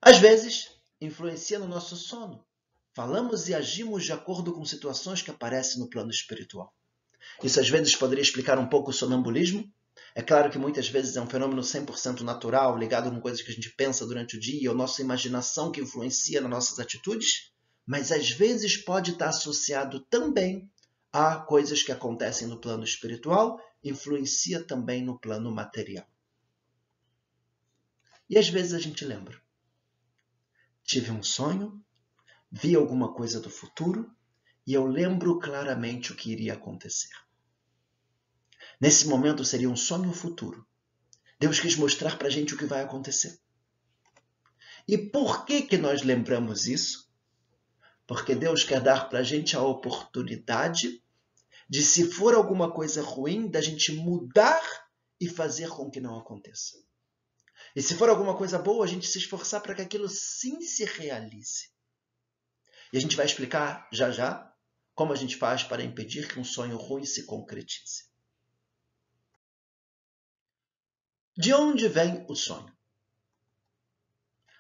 Às 0.02 0.18
vezes, 0.18 0.72
influencia 1.00 1.60
no 1.60 1.68
nosso 1.68 1.96
sono. 1.96 2.46
falamos 2.94 3.48
e 3.48 3.54
agimos 3.54 4.04
de 4.04 4.12
acordo 4.12 4.52
com 4.54 4.66
situações 4.66 5.22
que 5.22 5.32
aparecem 5.32 5.80
no 5.80 5.90
plano 5.90 6.10
espiritual. 6.10 6.74
Isso 7.44 7.60
às 7.60 7.70
vezes 7.70 7.96
poderia 7.96 8.22
explicar 8.22 8.58
um 8.58 8.68
pouco 8.68 8.90
o 8.90 8.94
sonambulismo. 8.94 9.72
É 10.16 10.22
claro 10.22 10.50
que 10.50 10.58
muitas 10.58 10.90
vezes 10.90 11.16
é 11.16 11.22
um 11.22 11.30
fenômeno 11.30 11.62
100% 11.62 12.22
natural, 12.22 12.78
ligado 12.78 13.10
com 13.10 13.22
coisas 13.22 13.42
que 13.42 13.52
a 13.52 13.54
gente 13.54 13.70
pensa 13.72 14.06
durante 14.06 14.38
o 14.38 14.40
dia, 14.40 14.70
ou 14.70 14.76
nossa 14.76 15.02
imaginação 15.02 15.72
que 15.72 15.82
influencia 15.82 16.42
nas 16.42 16.50
nossas 16.50 16.80
atitudes, 16.80 17.52
mas 17.86 18.12
às 18.12 18.30
vezes 18.32 18.78
pode 18.78 19.12
estar 19.12 19.30
associado 19.30 20.00
também 20.00 20.70
a 21.12 21.38
coisas 21.38 21.82
que 21.82 21.92
acontecem 21.92 22.48
no 22.48 22.60
plano 22.60 22.84
espiritual, 22.84 23.60
influencia 23.84 24.64
também 24.64 25.04
no 25.04 25.18
plano 25.18 25.52
material. 25.52 26.08
E 28.30 28.38
às 28.38 28.48
vezes 28.48 28.74
a 28.74 28.80
gente 28.80 29.04
lembra. 29.04 29.40
Tive 30.84 31.12
um 31.12 31.24
sonho, 31.24 31.84
vi 32.52 32.76
alguma 32.76 33.14
coisa 33.14 33.40
do 33.40 33.50
futuro 33.50 34.12
e 34.66 34.74
eu 34.74 34.86
lembro 34.86 35.40
claramente 35.40 36.12
o 36.12 36.16
que 36.16 36.32
iria 36.32 36.54
acontecer. 36.54 37.10
Nesse 38.80 39.08
momento 39.08 39.44
seria 39.44 39.70
um 39.70 39.76
sonho 39.76 40.14
futuro. 40.14 40.66
Deus 41.40 41.60
quis 41.60 41.76
mostrar 41.76 42.18
para 42.18 42.28
a 42.28 42.32
gente 42.32 42.54
o 42.54 42.58
que 42.58 42.66
vai 42.66 42.82
acontecer. 42.82 43.40
E 44.88 44.98
por 44.98 45.46
que, 45.46 45.62
que 45.62 45.78
nós 45.78 46.02
lembramos 46.02 46.68
isso? 46.68 47.10
Porque 48.08 48.34
Deus 48.34 48.64
quer 48.64 48.82
dar 48.82 49.10
para 49.10 49.20
a 49.20 49.24
gente 49.24 49.56
a 49.56 49.62
oportunidade 49.62 51.04
de, 51.70 51.84
se 51.84 52.10
for 52.12 52.34
alguma 52.34 52.72
coisa 52.72 53.04
ruim, 53.04 53.48
da 53.48 53.62
gente 53.62 53.92
mudar 53.92 54.62
e 55.20 55.30
fazer 55.30 55.70
com 55.70 55.92
que 55.92 56.00
não 56.00 56.18
aconteça. 56.18 56.78
E 57.76 57.82
se 57.82 57.96
for 57.96 58.10
alguma 58.10 58.36
coisa 58.36 58.58
boa, 58.58 58.84
a 58.84 58.88
gente 58.88 59.06
se 59.06 59.20
esforçar 59.20 59.62
para 59.62 59.76
que 59.76 59.82
aquilo 59.82 60.10
sim 60.10 60.60
se 60.62 60.86
realize. 60.86 61.70
E 62.92 62.98
a 62.98 63.02
gente 63.02 63.16
vai 63.16 63.26
explicar 63.26 63.88
já 63.94 64.10
já 64.10 64.52
como 64.96 65.14
a 65.14 65.16
gente 65.16 65.38
faz 65.38 65.64
para 65.64 65.84
impedir 65.84 66.28
que 66.28 66.40
um 66.40 66.44
sonho 66.44 66.78
ruim 66.78 67.06
se 67.06 67.26
concretize? 67.26 68.09
De 71.38 71.54
onde 71.54 71.88
vem 71.88 72.26
o 72.28 72.36
sonho? 72.36 72.76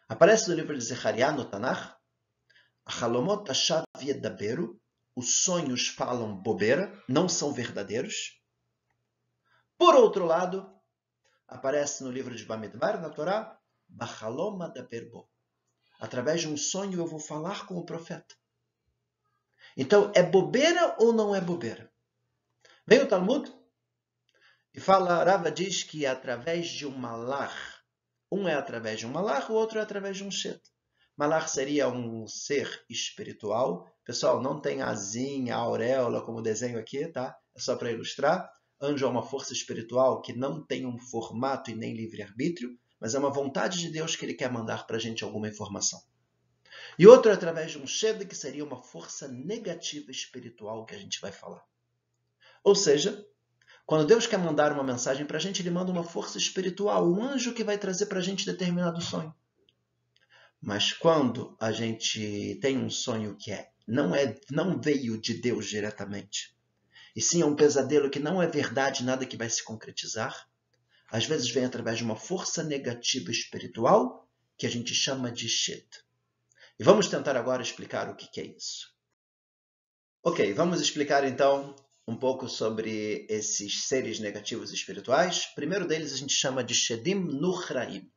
Aparece 0.07 0.49
no 0.49 0.55
livro 0.55 0.77
de 0.77 0.83
Zechariah, 0.83 1.31
no 1.31 1.45
Tanakh, 1.45 1.99
Halomot 2.85 3.51
os 5.15 5.43
sonhos 5.43 5.87
falam 5.89 6.35
bobeira, 6.41 7.03
não 7.07 7.27
são 7.27 7.53
verdadeiros. 7.53 8.41
Por 9.77 9.95
outro 9.95 10.25
lado, 10.25 10.73
aparece 11.47 12.03
no 12.03 12.11
livro 12.11 12.35
de 12.35 12.45
Bamidbar, 12.45 12.99
na 13.01 13.09
Torá, 13.09 13.59
Bachaloma 13.87 14.69
da 14.69 14.83
Berbo. 14.83 15.29
Através 15.99 16.41
de 16.41 16.47
um 16.47 16.57
sonho 16.57 16.99
eu 16.99 17.05
vou 17.05 17.19
falar 17.19 17.65
com 17.65 17.75
o 17.75 17.85
profeta. 17.85 18.35
Então, 19.75 20.11
é 20.15 20.23
bobeira 20.23 20.95
ou 20.99 21.11
não 21.13 21.35
é 21.35 21.41
bobeira? 21.41 21.91
Vem 22.87 23.03
o 23.03 23.07
Talmud 23.07 23.58
e 24.73 24.79
fala, 24.79 25.23
Rava 25.23 25.51
diz 25.51 25.83
que 25.83 26.05
é 26.05 26.09
através 26.09 26.67
de 26.67 26.85
um 26.85 26.91
malar. 26.91 27.83
Um 28.31 28.47
é 28.47 28.53
através 28.53 28.99
de 28.99 29.07
um 29.07 29.11
malar, 29.11 29.49
o 29.49 29.55
outro 29.55 29.79
é 29.79 29.81
através 29.81 30.17
de 30.17 30.23
um 30.23 30.29
shet. 30.29 30.61
Malar 31.17 31.49
seria 31.49 31.89
um 31.89 32.27
ser 32.27 32.85
espiritual. 32.89 33.91
Pessoal, 34.05 34.41
não 34.41 34.61
tem 34.61 34.81
asinha, 34.81 35.55
auréola 35.55 36.23
como 36.23 36.41
desenho 36.41 36.79
aqui, 36.79 37.07
tá? 37.07 37.35
É 37.55 37.59
só 37.59 37.75
para 37.75 37.91
ilustrar. 37.91 38.49
Anjo 38.79 39.05
é 39.05 39.09
uma 39.09 39.23
força 39.23 39.51
espiritual 39.51 40.21
que 40.21 40.31
não 40.31 40.63
tem 40.63 40.85
um 40.85 40.97
formato 40.97 41.69
e 41.71 41.75
nem 41.75 41.93
livre-arbítrio, 41.93 42.77
mas 42.99 43.15
é 43.15 43.19
uma 43.19 43.29
vontade 43.29 43.79
de 43.79 43.89
Deus 43.89 44.15
que 44.15 44.23
ele 44.23 44.33
quer 44.33 44.51
mandar 44.51 44.87
para 44.87 44.95
a 44.95 44.99
gente 44.99 45.23
alguma 45.23 45.49
informação. 45.49 46.01
E 46.97 47.05
outro 47.07 47.31
é 47.31 47.33
através 47.33 47.71
de 47.71 47.79
um 47.79 47.87
Shed, 47.87 48.25
que 48.25 48.35
seria 48.35 48.63
uma 48.63 48.81
força 48.81 49.27
negativa 49.27 50.11
espiritual 50.11 50.85
que 50.85 50.95
a 50.95 50.99
gente 50.99 51.19
vai 51.19 51.31
falar. 51.31 51.65
Ou 52.63 52.75
seja, 52.75 53.25
quando 53.89 54.05
Deus 54.05 54.27
quer 54.27 54.37
mandar 54.37 54.71
uma 54.71 54.83
mensagem 54.83 55.25
para 55.25 55.37
a 55.37 55.39
gente, 55.39 55.63
Ele 55.63 55.71
manda 55.71 55.91
uma 55.91 56.03
força 56.03 56.37
espiritual, 56.37 57.11
um 57.11 57.23
anjo 57.23 57.55
que 57.55 57.63
vai 57.63 57.75
trazer 57.75 58.05
para 58.05 58.19
a 58.19 58.21
gente 58.21 58.45
determinado 58.45 59.01
sonho. 59.01 59.33
Mas 60.61 60.93
quando 60.93 61.57
a 61.59 61.71
gente 61.71 62.59
tem 62.61 62.77
um 62.77 62.91
sonho 62.91 63.35
que 63.35 63.51
é, 63.51 63.71
não, 63.87 64.13
é, 64.13 64.39
não 64.51 64.79
veio 64.79 65.19
de 65.19 65.33
Deus 65.33 65.65
diretamente, 65.65 66.55
e 67.15 67.19
sim 67.19 67.41
é 67.41 67.45
um 67.47 67.55
pesadelo 67.55 68.11
que 68.11 68.19
não 68.19 68.39
é 68.39 68.45
verdade, 68.45 69.03
nada 69.03 69.25
que 69.25 69.35
vai 69.35 69.49
se 69.49 69.63
concretizar, 69.63 70.47
às 71.09 71.25
vezes 71.25 71.49
vem 71.49 71.65
através 71.65 71.97
de 71.97 72.03
uma 72.03 72.15
força 72.15 72.61
negativa 72.61 73.31
espiritual 73.31 74.29
que 74.55 74.67
a 74.67 74.69
gente 74.69 74.93
chama 74.93 75.31
de 75.31 75.49
Shed. 75.49 75.87
E 76.79 76.83
vamos 76.83 77.07
tentar 77.07 77.35
agora 77.35 77.63
explicar 77.63 78.07
o 78.07 78.15
que 78.15 78.39
é 78.39 78.45
isso. 78.45 78.93
Ok, 80.21 80.53
vamos 80.53 80.79
explicar 80.79 81.23
então 81.23 81.75
um 82.09 82.15
pouco 82.15 82.49
sobre 82.49 83.25
esses 83.29 83.87
seres 83.87 84.19
negativos 84.19 84.73
espirituais. 84.73 85.49
O 85.51 85.55
primeiro 85.55 85.87
deles 85.87 86.11
a 86.11 86.17
gente 86.17 86.33
chama 86.33 86.63
de 86.63 86.73
Shedim 86.73 87.15
Nuhraim. 87.15 88.11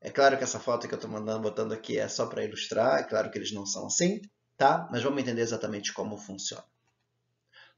É 0.00 0.10
claro 0.10 0.36
que 0.36 0.44
essa 0.44 0.60
foto 0.60 0.86
que 0.86 0.94
eu 0.94 0.98
estou 0.98 1.10
mandando, 1.10 1.40
botando 1.40 1.72
aqui 1.72 1.98
é 1.98 2.06
só 2.06 2.26
para 2.26 2.44
ilustrar, 2.44 3.00
é 3.00 3.04
claro 3.04 3.30
que 3.30 3.38
eles 3.38 3.52
não 3.52 3.64
são 3.64 3.86
assim, 3.86 4.20
tá? 4.56 4.86
Mas 4.92 5.02
vamos 5.02 5.20
entender 5.20 5.40
exatamente 5.40 5.92
como 5.92 6.18
funciona. 6.18 6.64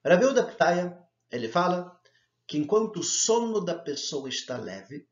Rabiu 0.04 0.34
da 0.34 0.42
Ptaya, 0.42 0.98
ele 1.30 1.48
fala 1.48 1.96
que 2.46 2.58
enquanto 2.58 2.98
o 2.98 3.04
sono 3.04 3.60
da 3.60 3.74
pessoa 3.74 4.28
está 4.28 4.56
leve, 4.56 5.06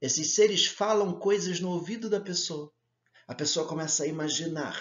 esses 0.00 0.34
seres 0.34 0.66
falam 0.66 1.18
coisas 1.18 1.60
no 1.60 1.70
ouvido 1.70 2.08
da 2.08 2.20
pessoa 2.20 2.72
a 3.26 3.34
pessoa 3.34 3.66
começa 3.66 4.04
a 4.04 4.06
imaginar. 4.06 4.78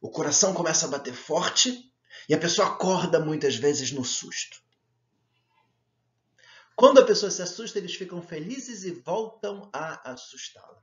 O 0.00 0.10
coração 0.10 0.52
começa 0.52 0.86
a 0.86 0.90
bater 0.90 1.14
forte 1.14 1.91
e 2.28 2.34
a 2.34 2.38
pessoa 2.38 2.68
acorda 2.68 3.20
muitas 3.20 3.56
vezes 3.56 3.92
no 3.92 4.04
susto. 4.04 4.62
Quando 6.74 7.00
a 7.00 7.04
pessoa 7.04 7.30
se 7.30 7.42
assusta, 7.42 7.78
eles 7.78 7.94
ficam 7.94 8.22
felizes 8.22 8.84
e 8.84 8.92
voltam 8.92 9.68
a 9.72 10.12
assustá-la. 10.12 10.82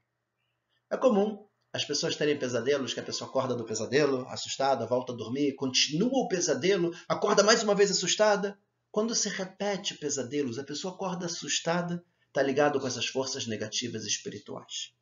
É 0.89 0.98
comum 0.98 1.48
as 1.71 1.86
pessoas 1.86 2.15
terem 2.15 2.38
pesadelos, 2.38 2.93
que 2.93 3.00
a 3.00 3.03
pessoa 3.03 3.29
acorda 3.29 3.55
do 3.55 3.63
pesadelo, 3.63 4.27
assustada, 4.29 4.88
volta 4.88 5.13
a 5.13 5.15
dormir, 5.15 5.53
continua 5.53 6.19
o 6.19 6.27
pesadelo, 6.27 6.95
acorda 7.07 7.43
mais 7.43 7.62
uma 7.63 7.75
vez 7.75 7.91
assustada. 7.91 8.57
Quando 8.91 9.13
se 9.13 9.29
repete 9.29 9.93
pesadelos, 9.95 10.57
a 10.57 10.63
pessoa 10.63 10.93
acorda 10.93 11.27
assustada, 11.27 12.03
está 12.27 12.41
ligado 12.41 12.79
com 12.79 12.88
essas 12.88 13.05
forças 13.05 13.45
negativas 13.45 14.05
espirituais. 14.05 14.93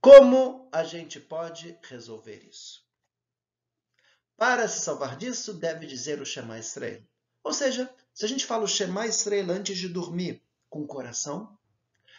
Como 0.00 0.68
a 0.72 0.82
gente 0.82 1.20
pode 1.20 1.76
resolver 1.82 2.46
isso? 2.48 2.87
Para 4.38 4.68
se 4.68 4.78
salvar 4.78 5.16
disso, 5.16 5.52
deve 5.52 5.84
dizer 5.84 6.22
o 6.22 6.24
Shema 6.24 6.60
Israel. 6.60 7.02
Ou 7.42 7.52
seja, 7.52 7.92
se 8.14 8.24
a 8.24 8.28
gente 8.28 8.46
fala 8.46 8.62
o 8.62 8.68
Shema 8.68 9.04
Israel 9.04 9.50
antes 9.50 9.76
de 9.76 9.88
dormir 9.88 10.40
com 10.70 10.80
o 10.80 10.86
coração, 10.86 11.58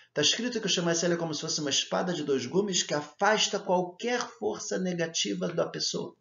está 0.09 0.21
escrito 0.21 0.59
que 0.59 0.65
o 0.65 0.69
Shema 0.69 0.91
Israel 0.91 1.13
é 1.13 1.17
como 1.17 1.33
se 1.33 1.39
fosse 1.39 1.61
uma 1.61 1.69
espada 1.69 2.13
de 2.13 2.23
dois 2.23 2.45
gumes 2.45 2.83
que 2.83 2.93
afasta 2.93 3.57
qualquer 3.57 4.19
força 4.19 4.77
negativa 4.77 5.47
da 5.47 5.65
pessoa. 5.65 6.13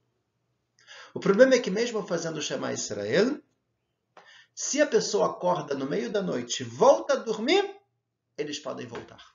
O 1.12 1.19
problema 1.19 1.55
é 1.55 1.59
que 1.59 1.69
mesmo 1.71 2.07
fazendo 2.07 2.37
o 2.37 2.43
Shema 2.43 2.73
Israel, 2.73 3.43
se 4.55 4.81
a 4.81 4.87
pessoa 4.87 5.31
acorda 5.31 5.75
no 5.75 5.87
meio 5.87 6.12
da 6.12 6.23
noite 6.23 6.62
e 6.62 6.64
volta 6.64 7.14
a 7.14 7.17
dormir, 7.17 7.76
eles 8.37 8.61
podem 8.61 8.87
voltar. 8.87 9.35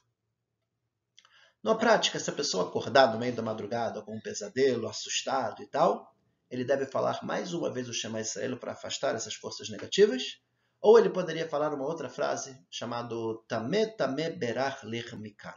Na 1.61 1.75
prática, 1.75 2.19
se 2.19 2.29
a 2.29 2.33
pessoa 2.33 2.69
acordar 2.69 3.11
no 3.11 3.19
meio 3.19 3.35
da 3.35 3.41
madrugada 3.41 4.01
com 4.01 4.15
um 4.15 4.21
pesadelo, 4.21 4.87
assustado 4.87 5.61
e 5.61 5.67
tal, 5.67 6.12
ele 6.49 6.63
deve 6.63 6.85
falar 6.85 7.23
mais 7.23 7.53
uma 7.53 7.71
vez 7.71 7.89
o 7.89 7.93
Shema 7.93 8.21
Israel 8.21 8.57
para 8.57 8.73
afastar 8.73 9.15
essas 9.15 9.33
forças 9.33 9.69
negativas, 9.69 10.41
ou 10.81 10.99
ele 10.99 11.09
poderia 11.09 11.47
falar 11.47 11.73
uma 11.73 11.85
outra 11.85 12.09
frase 12.09 12.59
chamada 12.69 13.15
Tame 13.47 13.87
Tame 13.95 14.29
Berach 14.31 14.85
Ler 14.85 15.17
Mikan. 15.17 15.53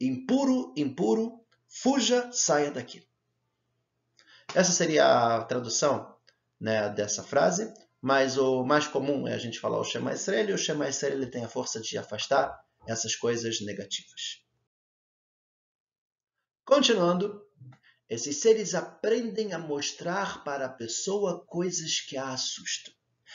Impuro, 0.00 0.72
impuro, 0.76 1.44
fuja, 1.68 2.32
saia 2.32 2.70
daqui. 2.70 3.06
Essa 4.54 4.72
seria 4.72 5.36
a 5.36 5.44
tradução 5.44 6.16
né, 6.60 6.88
dessa 6.88 7.22
frase, 7.22 7.72
mas 8.00 8.38
o 8.38 8.64
mais 8.64 8.86
comum 8.86 9.26
é 9.26 9.34
a 9.34 9.38
gente 9.38 9.60
falar 9.60 9.78
o 9.78 9.84
Shema 9.84 10.12
Israel, 10.12 10.50
e 10.50 10.52
o 10.52 10.58
Shema 10.58 10.88
Israel 10.88 11.14
ele 11.14 11.26
tem 11.26 11.44
a 11.44 11.48
força 11.48 11.80
de 11.80 11.98
afastar 11.98 12.64
essas 12.86 13.14
coisas 13.16 13.60
negativas. 13.60 14.42
Continuando, 16.64 17.43
esses 18.08 18.40
seres 18.40 18.74
aprendem 18.74 19.52
a 19.52 19.58
mostrar 19.58 20.44
para 20.44 20.66
a 20.66 20.72
pessoa 20.72 21.44
coisas 21.46 22.00
que 22.00 22.16
a 22.16 22.32
assustam. 22.32 22.92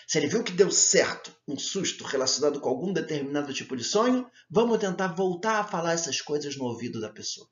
Se 0.07 0.17
ele 0.17 0.27
viu 0.27 0.43
que 0.43 0.51
deu 0.51 0.71
certo 0.71 1.35
um 1.47 1.57
susto 1.57 2.03
relacionado 2.03 2.59
com 2.59 2.69
algum 2.69 2.93
determinado 2.93 3.53
tipo 3.53 3.75
de 3.75 3.83
sonho, 3.83 4.29
vamos 4.49 4.79
tentar 4.79 5.07
voltar 5.09 5.59
a 5.59 5.63
falar 5.63 5.93
essas 5.93 6.21
coisas 6.21 6.55
no 6.55 6.65
ouvido 6.65 7.01
da 7.01 7.09
pessoa. 7.09 7.47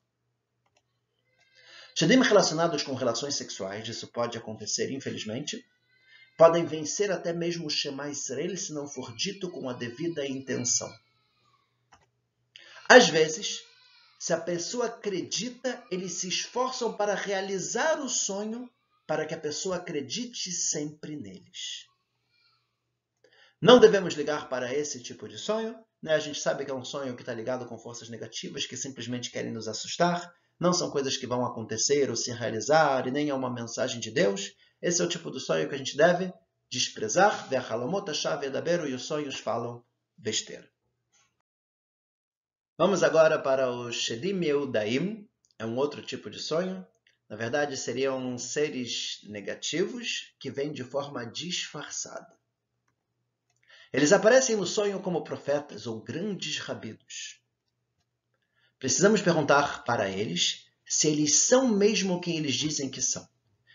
Shadim 1.95 2.21
relacionados 2.21 2.83
com 2.83 2.93
relações 2.93 3.35
sexuais, 3.35 3.87
isso 3.87 4.07
pode 4.07 4.37
acontecer, 4.37 4.91
infelizmente, 4.91 5.65
podem 6.37 6.63
vencer 6.63 7.11
até 7.11 7.33
mesmo 7.33 7.65
o 7.65 7.71
Shema 7.71 8.09
Israel 8.09 8.55
se 8.55 8.71
não 8.71 8.87
for 8.87 9.15
dito 9.15 9.49
com 9.49 9.67
a 9.67 9.73
devida 9.73 10.25
intenção. 10.25 10.91
Às 12.87 13.09
vezes, 13.09 13.63
Se 14.19 14.33
a 14.33 14.39
pessoa 14.39 14.87
acredita, 14.87 15.83
eles 15.91 16.13
se 16.13 16.27
esforçam 16.27 16.93
para 16.93 17.13
realizar 17.13 17.99
o 17.99 18.09
sonho 18.09 18.69
para 19.05 19.25
que 19.25 19.33
a 19.33 19.39
pessoa 19.39 19.77
acredite 19.77 20.51
sempre 20.51 21.15
neles. 21.15 21.85
Não 23.61 23.79
devemos 23.79 24.13
ligar 24.15 24.49
para 24.49 24.73
esse 24.73 25.01
tipo 25.01 25.27
de 25.27 25.37
sonho. 25.37 25.75
Né? 26.01 26.13
A 26.13 26.19
gente 26.19 26.39
sabe 26.39 26.65
que 26.65 26.71
é 26.71 26.73
um 26.73 26.83
sonho 26.83 27.15
que 27.15 27.21
está 27.21 27.33
ligado 27.33 27.65
com 27.65 27.77
forças 27.77 28.09
negativas 28.09 28.65
que 28.65 28.75
simplesmente 28.75 29.31
querem 29.31 29.51
nos 29.51 29.67
assustar. 29.67 30.31
Não 30.59 30.73
são 30.73 30.91
coisas 30.91 31.15
que 31.15 31.27
vão 31.27 31.45
acontecer 31.45 32.09
ou 32.09 32.15
se 32.15 32.31
realizar, 32.31 33.07
e 33.07 33.11
nem 33.11 33.29
é 33.29 33.33
uma 33.33 33.53
mensagem 33.53 33.99
de 33.99 34.11
Deus. 34.11 34.51
Esse 34.81 35.01
é 35.01 35.05
o 35.05 35.09
tipo 35.09 35.29
do 35.29 35.39
sonho 35.39 35.69
que 35.69 35.75
a 35.75 35.77
gente 35.77 35.95
deve 35.95 36.33
desprezar. 36.69 37.47
E 37.51 38.93
os 38.93 39.05
sonhos 39.05 39.35
falam 39.35 39.83
besteira. 40.17 40.67
Vamos 42.79 43.01
agora 43.01 43.39
para 43.39 43.71
o 43.71 43.91
Shedim 43.91 44.39
Yehudaim. 44.39 45.27
É 45.57 45.65
um 45.65 45.75
outro 45.77 45.99
tipo 45.99 46.29
de 46.29 46.37
sonho. 46.37 46.85
Na 47.27 47.35
verdade, 47.35 47.75
seriam 47.75 48.37
seres 48.37 49.19
negativos 49.23 50.35
que 50.39 50.51
vêm 50.51 50.71
de 50.71 50.83
forma 50.83 51.25
disfarçada. 51.25 52.37
Eles 53.91 54.13
aparecem 54.13 54.55
no 54.55 54.67
sonho 54.67 55.01
como 55.01 55.23
profetas 55.23 55.87
ou 55.87 55.99
grandes 56.03 56.59
rabinos. 56.59 57.41
Precisamos 58.77 59.23
perguntar 59.23 59.83
para 59.83 60.07
eles 60.07 60.67
se 60.85 61.07
eles 61.07 61.33
são 61.33 61.67
mesmo 61.67 62.21
quem 62.21 62.37
eles 62.37 62.53
dizem 62.53 62.91
que 62.91 63.01
são 63.01 63.27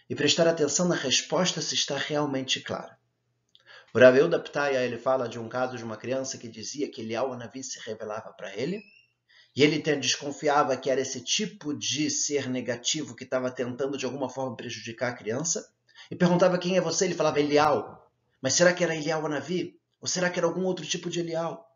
e 0.09 0.15
prestar 0.15 0.47
atenção 0.47 0.87
na 0.87 0.95
resposta 0.95 1.61
se 1.61 1.75
está 1.75 1.99
realmente 1.99 2.61
clara. 2.61 2.97
O 3.95 3.99
Rav 3.99 4.29
da 4.29 4.39
Ptaya 4.39 4.83
ele 4.85 4.97
fala 4.97 5.29
de 5.29 5.39
um 5.39 5.49
caso 5.49 5.77
de 5.77 5.85
uma 5.85 5.99
criança 5.99 6.39
que 6.39 6.49
dizia 6.49 6.91
que 6.91 7.03
Eliyahu 7.03 7.37
Navi 7.37 7.63
se 7.63 7.79
revelava 7.81 8.33
para 8.33 8.57
ele 8.57 8.83
e 9.55 9.63
ele 9.63 9.79
desconfiava 9.97 10.77
que 10.79 10.89
era 10.89 11.01
esse 11.01 11.21
tipo 11.21 11.75
de 11.75 12.11
ser 12.11 12.49
negativo 12.49 13.15
que 13.15 13.25
estava 13.25 13.51
tentando 13.51 13.99
de 13.99 14.07
alguma 14.07 14.31
forma 14.31 14.57
prejudicar 14.57 15.11
a 15.11 15.15
criança. 15.15 15.71
E 16.11 16.17
perguntava 16.17 16.59
quem 16.59 16.79
é 16.79 16.81
você, 16.81 17.05
ele 17.05 17.15
falava 17.15 17.39
Elial. 17.39 18.11
Mas 18.41 18.55
será 18.55 18.73
que 18.73 18.83
era 18.83 18.97
Elial 18.97 19.27
Anavi? 19.27 19.79
Ou 20.01 20.09
será 20.09 20.31
que 20.31 20.39
era 20.39 20.47
algum 20.47 20.65
outro 20.65 20.87
tipo 20.87 21.11
de 21.11 21.21
Elial? 21.21 21.71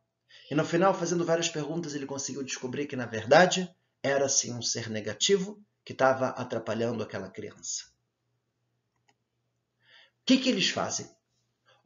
E 0.50 0.54
no 0.54 0.64
final, 0.64 0.94
fazendo 0.94 1.24
várias 1.24 1.50
perguntas, 1.50 1.94
ele 1.94 2.06
conseguiu 2.06 2.42
descobrir 2.42 2.86
que, 2.86 2.96
na 2.96 3.06
verdade, 3.06 3.70
era 4.02 4.26
sim 4.28 4.54
um 4.54 4.62
ser 4.62 4.88
negativo 4.88 5.62
que 5.84 5.92
estava 5.92 6.28
atrapalhando 6.28 7.02
aquela 7.02 7.28
criança. 7.28 7.84
O 10.22 10.24
que, 10.24 10.38
que 10.38 10.48
eles 10.48 10.70
fazem? 10.70 11.08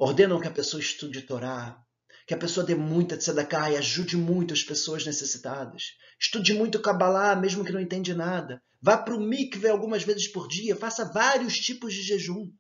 Ordenam 0.02 0.40
que 0.40 0.48
a 0.48 0.50
pessoa 0.50 0.80
estude 0.80 1.20
Torá, 1.20 1.78
que 2.26 2.32
a 2.32 2.38
pessoa 2.38 2.64
dê 2.64 2.74
muita 2.74 3.18
tzedakah 3.18 3.70
e 3.70 3.76
ajude 3.76 4.16
muito 4.16 4.54
as 4.54 4.62
pessoas 4.62 5.04
necessitadas. 5.04 5.98
Estude 6.18 6.54
muito 6.54 6.80
Kabbalah, 6.80 7.36
mesmo 7.36 7.62
que 7.62 7.70
não 7.70 7.78
entende 7.78 8.14
nada. 8.14 8.62
Vá 8.80 8.96
para 8.96 9.14
o 9.14 9.20
mikve 9.20 9.68
algumas 9.68 10.02
vezes 10.02 10.26
por 10.26 10.48
dia, 10.48 10.74
faça 10.74 11.12
vários 11.12 11.58
tipos 11.58 11.92
de 11.92 12.00
jejum. 12.02 12.50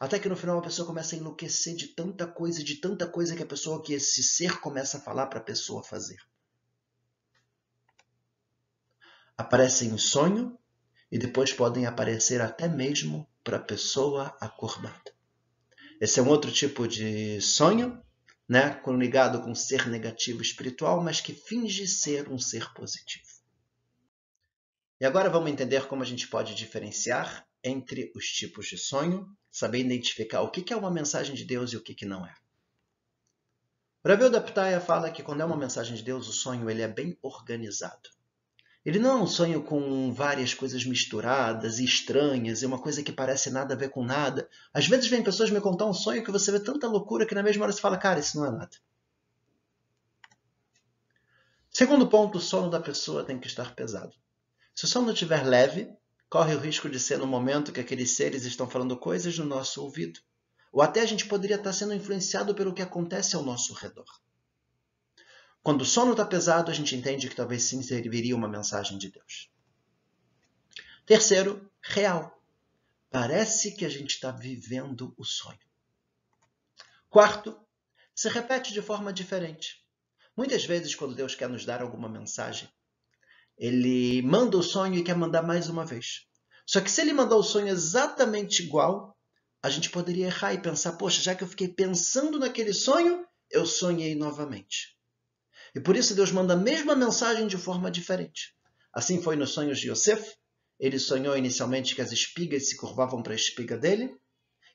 Até 0.00 0.18
que 0.18 0.28
no 0.28 0.34
final 0.34 0.58
a 0.58 0.62
pessoa 0.62 0.88
começa 0.88 1.14
a 1.14 1.18
enlouquecer 1.20 1.76
de 1.76 1.94
tanta 1.94 2.26
coisa, 2.26 2.64
de 2.64 2.80
tanta 2.80 3.06
coisa 3.06 3.36
que 3.36 3.44
a 3.44 3.46
pessoa, 3.46 3.80
que 3.80 3.94
esse 3.94 4.24
ser 4.24 4.58
começa 4.58 4.98
a 4.98 5.00
falar 5.00 5.28
para 5.28 5.38
a 5.38 5.44
pessoa 5.44 5.84
fazer. 5.84 6.18
Aparecem 9.38 9.90
em 9.90 9.98
sonho 9.98 10.58
e 11.12 11.16
depois 11.16 11.52
podem 11.52 11.86
aparecer 11.86 12.40
até 12.40 12.66
mesmo 12.66 13.24
para 13.44 13.58
a 13.58 13.62
pessoa 13.62 14.36
acordada. 14.40 15.15
Esse 16.00 16.20
é 16.20 16.22
um 16.22 16.28
outro 16.28 16.52
tipo 16.52 16.86
de 16.86 17.40
sonho 17.40 18.02
né, 18.48 18.80
ligado 18.98 19.42
com 19.42 19.54
ser 19.54 19.88
negativo 19.88 20.40
espiritual, 20.40 21.02
mas 21.02 21.20
que 21.20 21.32
finge 21.32 21.86
ser 21.86 22.28
um 22.30 22.38
ser 22.38 22.72
positivo. 22.74 23.26
E 25.00 25.04
agora 25.04 25.28
vamos 25.28 25.50
entender 25.50 25.86
como 25.88 26.02
a 26.02 26.06
gente 26.06 26.28
pode 26.28 26.54
diferenciar 26.54 27.46
entre 27.62 28.12
os 28.14 28.26
tipos 28.26 28.66
de 28.66 28.78
sonho, 28.78 29.28
saber 29.50 29.80
identificar 29.80 30.42
o 30.42 30.50
que 30.50 30.72
é 30.72 30.76
uma 30.76 30.90
mensagem 30.90 31.34
de 31.34 31.44
Deus 31.44 31.72
e 31.72 31.76
o 31.76 31.82
que 31.82 32.06
não 32.06 32.24
é. 32.24 32.34
Ravel 34.06 34.30
da 34.30 34.40
Ptaya 34.40 34.80
fala 34.80 35.10
que 35.10 35.22
quando 35.22 35.40
é 35.40 35.44
uma 35.44 35.56
mensagem 35.56 35.96
de 35.96 36.02
Deus, 36.02 36.28
o 36.28 36.32
sonho 36.32 36.70
ele 36.70 36.80
é 36.80 36.86
bem 36.86 37.18
organizado. 37.20 38.08
Ele 38.86 39.00
não 39.00 39.18
é 39.18 39.22
um 39.22 39.26
sonho 39.26 39.64
com 39.64 40.12
várias 40.12 40.54
coisas 40.54 40.84
misturadas 40.84 41.80
e 41.80 41.84
estranhas, 41.84 42.62
e 42.62 42.66
uma 42.66 42.78
coisa 42.78 43.02
que 43.02 43.10
parece 43.10 43.50
nada 43.50 43.74
a 43.74 43.76
ver 43.76 43.90
com 43.90 44.04
nada. 44.04 44.48
Às 44.72 44.86
vezes 44.86 45.08
vem 45.08 45.24
pessoas 45.24 45.50
me 45.50 45.60
contar 45.60 45.86
um 45.86 45.92
sonho 45.92 46.22
que 46.22 46.30
você 46.30 46.52
vê 46.52 46.60
tanta 46.60 46.86
loucura 46.86 47.26
que 47.26 47.34
na 47.34 47.42
mesma 47.42 47.64
hora 47.64 47.72
você 47.72 47.80
fala, 47.80 47.98
cara, 47.98 48.20
isso 48.20 48.38
não 48.38 48.46
é 48.46 48.50
nada. 48.52 48.70
Segundo 51.68 52.06
ponto, 52.06 52.38
o 52.38 52.40
sono 52.40 52.70
da 52.70 52.78
pessoa 52.78 53.24
tem 53.24 53.40
que 53.40 53.48
estar 53.48 53.74
pesado. 53.74 54.12
Se 54.72 54.84
o 54.84 54.88
sono 54.88 55.10
estiver 55.10 55.44
leve, 55.44 55.90
corre 56.30 56.54
o 56.54 56.60
risco 56.60 56.88
de 56.88 57.00
ser 57.00 57.18
no 57.18 57.26
momento 57.26 57.72
que 57.72 57.80
aqueles 57.80 58.12
seres 58.12 58.44
estão 58.44 58.70
falando 58.70 58.96
coisas 58.96 59.36
no 59.36 59.44
nosso 59.44 59.82
ouvido. 59.82 60.20
Ou 60.72 60.80
até 60.80 61.00
a 61.00 61.06
gente 61.06 61.26
poderia 61.26 61.56
estar 61.56 61.72
sendo 61.72 61.92
influenciado 61.92 62.54
pelo 62.54 62.72
que 62.72 62.82
acontece 62.82 63.34
ao 63.34 63.42
nosso 63.42 63.74
redor. 63.74 64.06
Quando 65.66 65.82
o 65.82 65.84
sono 65.84 66.12
está 66.12 66.24
pesado, 66.24 66.70
a 66.70 66.74
gente 66.74 66.94
entende 66.94 67.28
que 67.28 67.34
talvez 67.34 67.64
sim 67.64 67.82
serviria 67.82 68.36
uma 68.36 68.46
mensagem 68.46 68.96
de 68.96 69.10
Deus. 69.10 69.50
Terceiro, 71.04 71.68
real. 71.82 72.40
Parece 73.10 73.74
que 73.74 73.84
a 73.84 73.88
gente 73.88 74.10
está 74.10 74.30
vivendo 74.30 75.12
o 75.16 75.24
sonho. 75.24 75.58
Quarto, 77.10 77.58
se 78.14 78.28
repete 78.28 78.72
de 78.72 78.80
forma 78.80 79.12
diferente. 79.12 79.84
Muitas 80.36 80.64
vezes, 80.64 80.94
quando 80.94 81.16
Deus 81.16 81.34
quer 81.34 81.48
nos 81.48 81.64
dar 81.64 81.82
alguma 81.82 82.08
mensagem, 82.08 82.68
ele 83.58 84.22
manda 84.22 84.56
o 84.56 84.62
sonho 84.62 84.94
e 84.94 85.02
quer 85.02 85.16
mandar 85.16 85.42
mais 85.42 85.68
uma 85.68 85.84
vez. 85.84 86.28
Só 86.64 86.80
que 86.80 86.88
se 86.88 87.00
ele 87.00 87.12
mandar 87.12 87.34
o 87.34 87.42
sonho 87.42 87.66
exatamente 87.66 88.62
igual, 88.62 89.18
a 89.60 89.68
gente 89.68 89.90
poderia 89.90 90.26
errar 90.26 90.54
e 90.54 90.62
pensar: 90.62 90.92
poxa, 90.92 91.20
já 91.20 91.34
que 91.34 91.42
eu 91.42 91.48
fiquei 91.48 91.66
pensando 91.66 92.38
naquele 92.38 92.72
sonho, 92.72 93.26
eu 93.50 93.66
sonhei 93.66 94.14
novamente. 94.14 94.95
E 95.76 95.80
por 95.80 95.94
isso 95.94 96.14
Deus 96.14 96.32
manda 96.32 96.54
a 96.54 96.56
mesma 96.56 96.96
mensagem 96.96 97.46
de 97.46 97.58
forma 97.58 97.90
diferente. 97.90 98.54
Assim 98.94 99.20
foi 99.20 99.36
nos 99.36 99.50
sonhos 99.50 99.78
de 99.78 99.90
Yosef. 99.90 100.34
Ele 100.80 100.98
sonhou 100.98 101.36
inicialmente 101.36 101.94
que 101.94 102.00
as 102.00 102.12
espigas 102.12 102.70
se 102.70 102.78
curvavam 102.78 103.22
para 103.22 103.34
a 103.34 103.36
espiga 103.36 103.76
dele, 103.76 104.16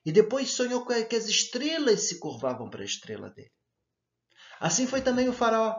e 0.06 0.12
depois 0.12 0.52
sonhou 0.52 0.86
que 0.86 1.16
as 1.16 1.26
estrelas 1.26 2.02
se 2.02 2.20
curvavam 2.20 2.70
para 2.70 2.84
a 2.84 2.86
estrela 2.86 3.32
dele. 3.32 3.52
Assim 4.60 4.86
foi 4.86 5.02
também 5.02 5.28
o 5.28 5.34
faraó. 5.34 5.76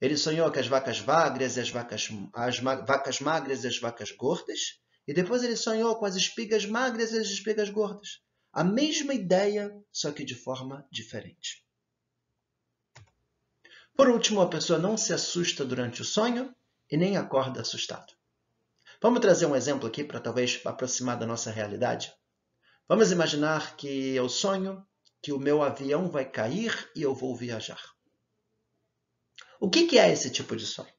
Ele 0.00 0.16
sonhou 0.16 0.50
que 0.50 0.58
as 0.58 0.66
vacas 0.66 0.98
magras 1.02 1.58
e 1.58 1.60
as 1.60 1.68
vacas, 1.68 2.08
as 2.32 2.58
vacas 2.58 3.20
magras 3.20 3.64
e 3.64 3.66
as 3.66 3.78
vacas 3.78 4.12
gordas, 4.12 4.80
e 5.06 5.12
depois 5.12 5.42
ele 5.42 5.56
sonhou 5.56 5.94
com 5.96 6.06
as 6.06 6.16
espigas 6.16 6.64
magras 6.64 7.12
e 7.12 7.18
as 7.18 7.26
espigas 7.26 7.68
gordas. 7.68 8.22
A 8.50 8.64
mesma 8.64 9.12
ideia, 9.12 9.70
só 9.92 10.10
que 10.10 10.24
de 10.24 10.34
forma 10.34 10.88
diferente. 10.90 11.67
Por 13.98 14.08
último, 14.08 14.40
a 14.40 14.48
pessoa 14.48 14.78
não 14.78 14.96
se 14.96 15.12
assusta 15.12 15.64
durante 15.64 16.02
o 16.02 16.04
sonho 16.04 16.54
e 16.88 16.96
nem 16.96 17.16
acorda 17.16 17.62
assustado. 17.62 18.06
Vamos 19.02 19.18
trazer 19.18 19.46
um 19.46 19.56
exemplo 19.56 19.88
aqui 19.88 20.04
para 20.04 20.20
talvez 20.20 20.60
aproximar 20.64 21.18
da 21.18 21.26
nossa 21.26 21.50
realidade? 21.50 22.14
Vamos 22.88 23.10
imaginar 23.10 23.74
que 23.74 24.14
eu 24.14 24.28
sonho 24.28 24.86
que 25.20 25.32
o 25.32 25.38
meu 25.40 25.64
avião 25.64 26.08
vai 26.08 26.24
cair 26.24 26.88
e 26.94 27.02
eu 27.02 27.12
vou 27.12 27.34
viajar. 27.34 27.80
O 29.58 29.68
que 29.68 29.98
é 29.98 30.12
esse 30.12 30.30
tipo 30.30 30.54
de 30.54 30.64
sonho? 30.64 30.94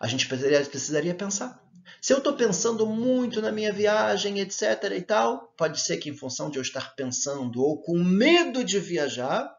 A 0.00 0.08
gente 0.08 0.26
precisaria 0.26 1.14
pensar. 1.14 1.62
Se 2.00 2.12
eu 2.12 2.18
estou 2.18 2.34
pensando 2.34 2.84
muito 2.84 3.40
na 3.40 3.52
minha 3.52 3.72
viagem, 3.72 4.40
etc. 4.40 4.90
e 4.96 5.02
tal, 5.02 5.54
pode 5.56 5.80
ser 5.80 5.98
que 5.98 6.10
em 6.10 6.16
função 6.16 6.50
de 6.50 6.58
eu 6.58 6.62
estar 6.62 6.96
pensando 6.96 7.62
ou 7.62 7.80
com 7.80 7.96
medo 7.96 8.64
de 8.64 8.80
viajar, 8.80 9.56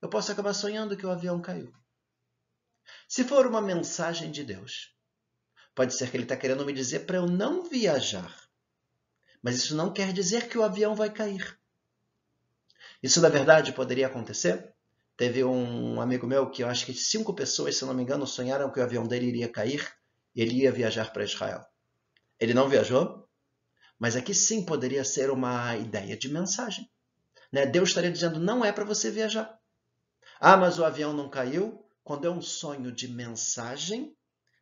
eu 0.00 0.08
possa 0.08 0.32
acabar 0.32 0.54
sonhando 0.54 0.96
que 0.96 1.06
o 1.06 1.10
avião 1.10 1.40
caiu. 1.40 1.72
Se 3.08 3.24
for 3.24 3.46
uma 3.46 3.60
mensagem 3.60 4.30
de 4.30 4.42
Deus, 4.44 4.94
pode 5.74 5.94
ser 5.94 6.10
que 6.10 6.16
ele 6.16 6.24
está 6.24 6.36
querendo 6.36 6.64
me 6.64 6.72
dizer 6.72 7.00
para 7.00 7.18
eu 7.18 7.26
não 7.26 7.68
viajar. 7.68 8.34
Mas 9.42 9.56
isso 9.56 9.76
não 9.76 9.92
quer 9.92 10.12
dizer 10.12 10.48
que 10.48 10.58
o 10.58 10.62
avião 10.62 10.94
vai 10.94 11.10
cair. 11.10 11.58
Isso, 13.02 13.20
na 13.20 13.28
verdade, 13.28 13.72
poderia 13.72 14.06
acontecer. 14.06 14.74
Teve 15.16 15.44
um 15.44 16.00
amigo 16.00 16.26
meu 16.26 16.50
que 16.50 16.62
eu 16.62 16.68
acho 16.68 16.86
que 16.86 16.94
cinco 16.94 17.34
pessoas, 17.34 17.76
se 17.76 17.84
não 17.84 17.94
me 17.94 18.02
engano, 18.02 18.26
sonharam 18.26 18.70
que 18.70 18.80
o 18.80 18.82
avião 18.82 19.06
dele 19.06 19.26
iria 19.26 19.48
cair 19.48 19.86
e 20.34 20.40
ele 20.40 20.62
ia 20.62 20.72
viajar 20.72 21.12
para 21.12 21.24
Israel. 21.24 21.64
Ele 22.38 22.54
não 22.54 22.68
viajou, 22.68 23.28
mas 23.98 24.16
aqui 24.16 24.34
sim 24.34 24.64
poderia 24.64 25.04
ser 25.04 25.30
uma 25.30 25.76
ideia 25.76 26.16
de 26.16 26.32
mensagem. 26.32 26.90
Né? 27.52 27.66
Deus 27.66 27.90
estaria 27.90 28.10
dizendo: 28.10 28.40
não 28.40 28.64
é 28.64 28.72
para 28.72 28.84
você 28.84 29.10
viajar. 29.10 29.59
Ah, 30.40 30.56
mas 30.56 30.78
o 30.78 30.84
avião 30.86 31.12
não 31.12 31.28
caiu, 31.28 31.84
quando 32.02 32.26
é 32.26 32.30
um 32.30 32.40
sonho 32.40 32.90
de 32.90 33.06
mensagem, 33.06 34.16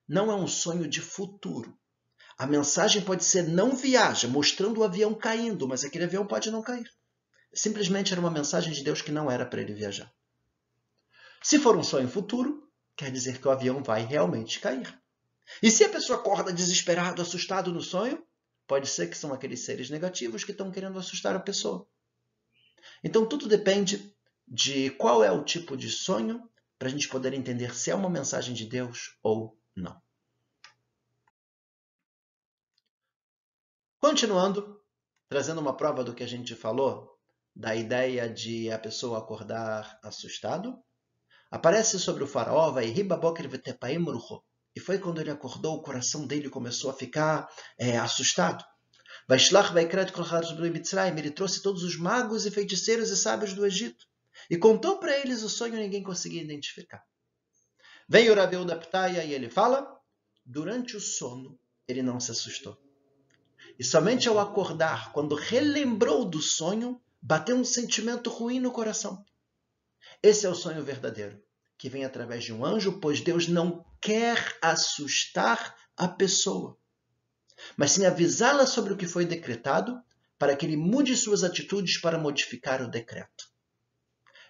não 0.09 0.29
é 0.29 0.35
um 0.35 0.49
sonho 0.49 0.89
de 0.89 1.01
futuro. 1.01 1.79
A 2.37 2.49
mensagem 2.49 3.01
pode 3.01 3.25
ser 3.25 3.45
não 3.45 3.77
viaja, 3.77 4.27
mostrando 4.27 4.81
o 4.81 4.85
avião 4.85 5.15
caindo, 5.15 5.69
mas 5.69 5.85
aquele 5.85 6.05
avião 6.05 6.27
pode 6.27 6.51
não 6.51 6.63
cair. 6.63 6.91
Simplesmente 7.55 8.13
era 8.13 8.21
uma 8.21 8.31
mensagem 8.31 8.73
de 8.73 8.83
Deus 8.83 9.03
que 9.03 9.13
não 9.13 9.31
era 9.31 9.47
para 9.47 9.61
ele 9.61 9.73
viajar. 9.73 10.13
Se 11.43 11.61
for 11.61 11.77
um 11.77 11.85
sonho 11.85 12.09
futuro, 12.09 12.69
quer 12.97 13.13
dizer 13.13 13.41
que 13.41 13.47
o 13.47 13.51
avião 13.51 13.81
vai 13.81 14.05
realmente 14.05 14.59
cair. 14.59 15.01
E 15.63 15.71
se 15.71 15.85
a 15.85 15.89
pessoa 15.89 16.19
acorda 16.19 16.53
desesperado, 16.53 17.23
assustado 17.23 17.73
no 17.73 17.81
sonho, 17.81 18.27
pode 18.67 18.89
ser 18.89 19.09
que 19.09 19.17
são 19.17 19.33
aqueles 19.33 19.65
seres 19.65 19.91
negativos 19.91 20.43
que 20.43 20.51
estão 20.51 20.73
querendo 20.73 20.99
assustar 20.99 21.37
a 21.37 21.41
pessoa. 21.41 21.87
Então 23.03 23.25
tudo 23.27 23.47
depende 23.47 24.15
de 24.51 24.91
qual 24.91 25.23
é 25.23 25.31
o 25.31 25.45
tipo 25.45 25.77
de 25.77 25.91
sonho 25.91 26.49
para 26.79 26.89
a 26.89 26.91
gente 26.91 27.09
poder 27.09 27.35
entender 27.35 27.75
se 27.75 27.91
é 27.91 27.95
uma 27.95 28.09
mensagem 28.09 28.55
de 28.55 28.65
Deus 28.65 29.19
ou 29.23 29.59
não. 29.77 30.01
Continuando, 34.01 34.81
trazendo 35.29 35.61
uma 35.61 35.77
prova 35.77 36.03
do 36.03 36.15
que 36.15 36.23
a 36.23 36.27
gente 36.27 36.55
falou, 36.55 37.19
da 37.55 37.75
ideia 37.75 38.29
de 38.29 38.71
a 38.71 38.79
pessoa 38.79 39.19
acordar 39.19 39.99
assustado, 40.03 40.79
aparece 41.51 41.99
sobre 41.99 42.23
o 42.23 42.27
faraó, 42.27 42.71
vai 42.71 42.87
e 44.77 44.81
foi 44.81 44.99
quando 44.99 45.21
ele 45.21 45.31
acordou, 45.31 45.75
o 45.75 45.83
coração 45.83 46.27
dele 46.27 46.49
começou 46.49 46.91
a 46.91 46.95
ficar 46.95 47.49
é, 47.77 47.99
assustado. 47.99 48.65
Ele 51.19 51.31
trouxe 51.33 51.61
todos 51.61 51.83
os 51.83 51.97
magos 51.97 52.47
e 52.47 52.51
feiticeiros 52.51 53.11
e 53.11 53.17
sábios 53.17 53.53
do 53.53 53.67
Egito 53.67 54.09
e 54.49 54.57
contou 54.57 54.99
para 54.99 55.19
eles 55.19 55.43
o 55.43 55.49
sonho 55.49 55.75
ninguém 55.75 56.03
conseguia 56.03 56.43
identificar. 56.43 57.05
Vem 58.09 58.31
o 58.31 58.35
Rabeu 58.35 58.65
da 58.65 58.77
Ptaia 58.77 59.25
e 59.25 59.33
ele 59.33 59.51
fala: 59.51 60.01
durante 60.45 60.97
o 60.97 61.01
sono 61.01 61.59
ele 61.87 62.03
não 62.03 62.19
se 62.19 62.31
assustou. 62.31 62.79
E 63.79 63.85
somente 63.85 64.29
ao 64.29 64.39
acordar, 64.39 65.13
quando 65.13 65.35
relembrou 65.35 66.25
do 66.25 66.41
sonho, 66.41 67.01
bateu 67.21 67.57
um 67.57 67.65
sentimento 67.65 68.31
ruim 68.31 68.61
no 68.61 68.73
coração. 68.73 69.25
Esse 70.23 70.47
é 70.47 70.49
o 70.49 70.55
sonho 70.55 70.83
verdadeiro, 70.83 71.43
que 71.77 71.89
vem 71.89 72.05
através 72.05 72.45
de 72.45 72.53
um 72.53 72.65
anjo, 72.65 72.99
pois 73.01 73.21
Deus 73.21 73.47
não 73.47 73.85
quer 74.01 74.57
assustar 74.61 75.77
a 75.97 76.09
pessoa, 76.09 76.79
mas 77.77 77.93
sim 77.93 78.07
avisá-la 78.07 78.67
sobre 78.67 78.93
o 78.93 78.97
que 78.97 79.07
foi 79.07 79.25
decretado, 79.25 80.01
para 80.39 80.57
que 80.57 80.65
ele 80.65 80.77
mude 80.77 81.17
suas 81.17 81.43
atitudes 81.43 82.01
para 82.01 82.19
modificar 82.19 82.81
o 82.83 82.91
decreto. 82.91 83.48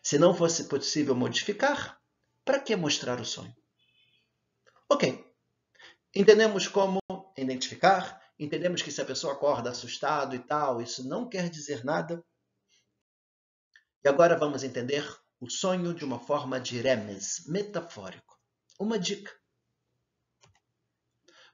Se 0.09 0.19
não 0.19 0.33
fosse 0.33 0.65
possível 0.65 1.15
modificar, 1.15 2.01
para 2.43 2.59
que 2.59 2.75
mostrar 2.75 3.21
o 3.21 3.27
sonho? 3.27 3.55
Ok. 4.89 5.23
Entendemos 6.15 6.67
como 6.67 6.99
identificar, 7.37 8.19
entendemos 8.39 8.81
que 8.81 8.91
se 8.91 9.03
a 9.03 9.05
pessoa 9.05 9.35
acorda 9.35 9.69
assustado 9.69 10.35
e 10.35 10.39
tal, 10.39 10.81
isso 10.81 11.07
não 11.07 11.29
quer 11.29 11.51
dizer 11.51 11.85
nada. 11.85 12.25
E 14.03 14.09
agora 14.09 14.39
vamos 14.39 14.65
entender 14.65 15.07
o 15.39 15.51
sonho 15.51 15.93
de 15.93 16.07
uma 16.07 16.19
forma 16.19 16.59
de 16.59 16.81
remes, 16.81 17.47
metafórico. 17.47 18.41
Uma 18.81 18.99
dica. 18.99 19.31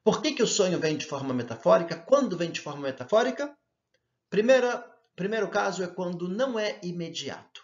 Por 0.04 0.22
que, 0.22 0.32
que 0.32 0.44
o 0.44 0.46
sonho 0.46 0.78
vem 0.78 0.96
de 0.96 1.06
forma 1.06 1.34
metafórica? 1.34 1.98
Quando 1.98 2.38
vem 2.38 2.52
de 2.52 2.60
forma 2.60 2.82
metafórica? 2.82 3.52
Primeira, 4.30 4.78
primeiro 5.16 5.50
caso 5.50 5.82
é 5.82 5.88
quando 5.88 6.28
não 6.28 6.56
é 6.56 6.78
imediato. 6.84 7.63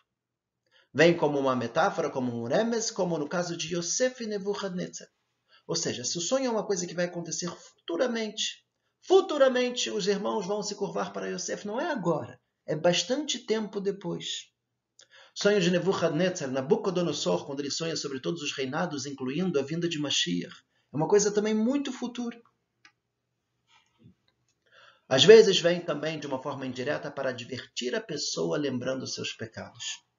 Vem 0.93 1.17
como 1.17 1.39
uma 1.39 1.55
metáfora, 1.55 2.11
como 2.11 2.33
um 2.33 2.49
remes, 2.49 2.91
como 2.91 3.17
no 3.17 3.29
caso 3.29 3.57
de 3.57 3.77
Yosef 3.77 4.25
e 4.25 4.27
Nebuchadnezzar. 4.27 5.09
Ou 5.67 5.77
seja, 5.77 6.03
se 6.03 6.19
o 6.19 6.21
sonho 6.21 6.47
é 6.47 6.51
uma 6.51 6.67
coisa 6.67 6.85
que 6.85 6.95
vai 6.95 7.05
acontecer 7.05 7.49
futuramente, 7.49 8.65
futuramente 9.07 9.89
os 9.89 10.09
irmãos 10.09 10.47
vão 10.47 10.65
se 10.65 10.75
curvar 10.75 11.13
para 11.13 11.29
Yosef, 11.29 11.65
não 11.65 11.81
é 11.81 11.93
agora, 11.93 12.41
é 12.67 12.75
bastante 12.75 13.39
tempo 13.39 13.81
depois. 13.81 14.51
Sonho 15.33 15.61
de 15.61 15.71
Nebuchadnezzar, 15.71 16.51
Nabucodonosor, 16.51 17.47
quando 17.47 17.61
ele 17.61 17.71
sonha 17.71 17.95
sobre 17.97 18.21
todos 18.21 18.43
os 18.43 18.53
reinados, 18.53 19.07
incluindo 19.07 19.61
a 19.61 19.63
vinda 19.63 19.89
de 19.89 19.99
Mashiach. 19.99 20.55
É 20.93 20.97
uma 20.97 21.07
coisa 21.07 21.31
também 21.31 21.55
muito 21.55 21.93
futura. 21.93 22.41
Às 25.09 25.25
vezes 25.25 25.61
vem 25.61 25.81
também 25.81 26.19
de 26.19 26.27
uma 26.27 26.43
forma 26.43 26.67
indireta 26.67 27.11
para 27.13 27.31
advertir 27.31 27.95
a 27.95 28.01
pessoa 28.01 28.59
lembrando 28.59 29.07
seus 29.07 29.33
pecados. 29.33 30.10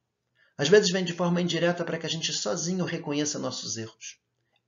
Às 0.57 0.69
vezes 0.69 0.91
vem 0.91 1.03
de 1.03 1.13
forma 1.13 1.41
indireta 1.41 1.83
para 1.83 1.97
que 1.97 2.05
a 2.05 2.09
gente 2.09 2.31
sozinho 2.33 2.85
reconheça 2.85 3.39
nossos 3.39 3.77
erros. 3.77 4.19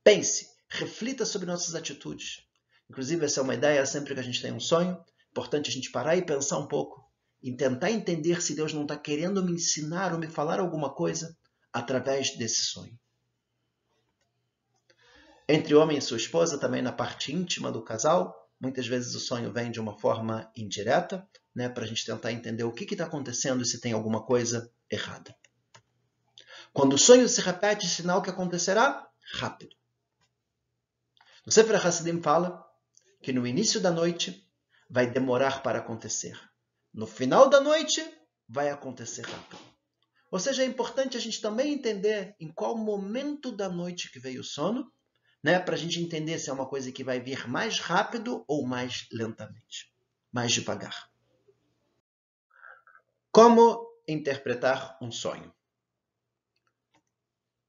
Pense, 0.02 0.48
reflita 0.68 1.24
sobre 1.24 1.46
nossas 1.46 1.74
atitudes. 1.74 2.42
Inclusive, 2.90 3.24
essa 3.24 3.40
é 3.40 3.42
uma 3.42 3.54
ideia 3.54 3.84
sempre 3.86 4.14
que 4.14 4.20
a 4.20 4.24
gente 4.24 4.42
tem 4.42 4.52
um 4.52 4.60
sonho. 4.60 4.98
Importante 5.30 5.70
a 5.70 5.72
gente 5.72 5.90
parar 5.90 6.16
e 6.16 6.24
pensar 6.24 6.58
um 6.58 6.66
pouco 6.66 7.04
e 7.42 7.52
tentar 7.52 7.90
entender 7.90 8.40
se 8.40 8.54
Deus 8.54 8.72
não 8.72 8.82
está 8.82 8.96
querendo 8.96 9.44
me 9.44 9.52
ensinar 9.52 10.12
ou 10.12 10.18
me 10.18 10.26
falar 10.26 10.60
alguma 10.60 10.94
coisa 10.94 11.36
através 11.72 12.36
desse 12.36 12.64
sonho. 12.64 12.98
Entre 15.46 15.74
o 15.74 15.80
homem 15.80 15.98
e 15.98 16.02
sua 16.02 16.16
esposa, 16.16 16.58
também 16.58 16.80
na 16.80 16.92
parte 16.92 17.32
íntima 17.32 17.70
do 17.70 17.82
casal, 17.82 18.34
muitas 18.58 18.86
vezes 18.86 19.14
o 19.14 19.20
sonho 19.20 19.52
vem 19.52 19.70
de 19.70 19.78
uma 19.78 19.98
forma 19.98 20.50
indireta, 20.56 21.28
né, 21.54 21.68
para 21.68 21.84
a 21.84 21.86
gente 21.86 22.06
tentar 22.06 22.32
entender 22.32 22.64
o 22.64 22.72
que 22.72 22.84
está 22.84 23.04
acontecendo 23.04 23.62
e 23.62 23.66
se 23.66 23.78
tem 23.78 23.92
alguma 23.92 24.24
coisa 24.24 24.72
errada. 24.90 25.36
Quando 26.74 26.94
o 26.94 26.98
sonho 26.98 27.28
se 27.28 27.40
repete, 27.40 27.86
sinal 27.86 28.20
que 28.20 28.28
acontecerá 28.28 29.08
rápido. 29.34 29.76
No 31.46 31.52
Sefer 31.52 31.76
Hassidim 31.86 32.20
fala 32.20 32.68
que 33.22 33.32
no 33.32 33.46
início 33.46 33.80
da 33.80 33.92
noite 33.92 34.44
vai 34.90 35.06
demorar 35.06 35.62
para 35.62 35.78
acontecer. 35.78 36.36
No 36.92 37.06
final 37.06 37.48
da 37.48 37.60
noite 37.60 38.02
vai 38.48 38.70
acontecer 38.70 39.22
rápido. 39.22 39.62
Ou 40.32 40.40
seja, 40.40 40.64
é 40.64 40.66
importante 40.66 41.16
a 41.16 41.20
gente 41.20 41.40
também 41.40 41.72
entender 41.72 42.34
em 42.40 42.52
qual 42.52 42.76
momento 42.76 43.52
da 43.52 43.68
noite 43.68 44.10
que 44.10 44.18
veio 44.18 44.40
o 44.40 44.44
sono, 44.44 44.92
né, 45.44 45.60
para 45.60 45.76
a 45.76 45.78
gente 45.78 46.00
entender 46.00 46.40
se 46.40 46.50
é 46.50 46.52
uma 46.52 46.66
coisa 46.66 46.90
que 46.90 47.04
vai 47.04 47.20
vir 47.20 47.46
mais 47.46 47.78
rápido 47.78 48.44
ou 48.48 48.66
mais 48.66 49.06
lentamente, 49.12 49.92
mais 50.32 50.50
devagar. 50.50 51.08
Como 53.30 53.86
interpretar 54.08 54.98
um 55.00 55.12
sonho? 55.12 55.54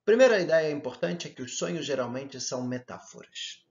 Primeira 0.05 0.39
ideia 0.39 0.71
importante 0.71 1.27
é 1.27 1.31
que 1.31 1.41
os 1.41 1.57
sonhos 1.57 1.83
geralmente 1.83 2.39
são 2.39 2.67
metáforas. 2.67 3.65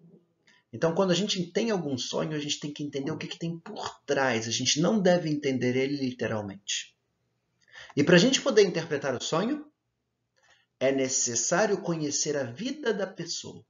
Então, 0.73 0.93
quando 0.93 1.13
a 1.13 1.15
gente 1.15 1.53
tem 1.53 1.71
algum 1.71 1.97
sonho, 1.97 2.37
a 2.37 2.41
gente 2.41 2.59
tem 2.59 2.73
que 2.73 2.83
entender 2.83 3.13
o 3.13 3.17
que, 3.17 3.29
que 3.29 3.39
tem 3.39 3.57
por 3.57 4.01
trás. 4.05 4.49
A 4.49 4.51
gente 4.51 4.81
não 4.81 5.01
deve 5.01 5.31
entender 5.31 5.77
ele 5.77 5.97
literalmente. 5.97 6.97
E 7.97 8.03
para 8.03 8.17
a 8.17 8.19
gente 8.19 8.41
poder 8.41 8.63
interpretar 8.63 9.15
o 9.15 9.23
sonho, 9.23 9.65
é 10.81 10.91
necessário 10.91 11.81
conhecer 11.81 12.37
a 12.37 12.43
vida 12.43 12.93
da 12.93 13.07
pessoa. 13.07 13.65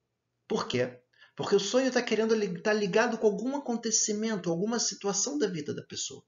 Por 0.48 0.66
quê? 0.66 0.98
Porque 1.36 1.54
o 1.54 1.60
sonho 1.60 1.88
está 1.88 2.00
querendo 2.00 2.34
estar 2.34 2.62
tá 2.62 2.72
ligado 2.72 3.18
com 3.18 3.26
algum 3.26 3.54
acontecimento, 3.56 4.48
alguma 4.48 4.78
situação 4.78 5.36
da 5.36 5.46
vida 5.46 5.74
da 5.74 5.82
pessoa. 5.82 6.24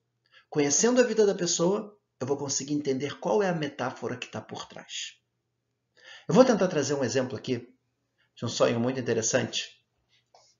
Conhecendo 0.50 1.00
a 1.00 1.04
vida 1.04 1.24
da 1.24 1.34
pessoa, 1.34 1.98
eu 2.20 2.26
vou 2.26 2.36
conseguir 2.36 2.74
entender 2.74 3.18
qual 3.20 3.42
é 3.42 3.48
a 3.48 3.54
metáfora 3.54 4.18
que 4.18 4.26
está 4.26 4.42
por 4.42 4.66
trás. 4.66 5.16
Eu 6.28 6.34
vou 6.34 6.44
tentar 6.44 6.66
trazer 6.66 6.94
um 6.94 7.04
exemplo 7.04 7.38
aqui 7.38 7.72
de 8.34 8.44
um 8.44 8.48
sonho 8.48 8.80
muito 8.80 8.98
interessante 8.98 9.80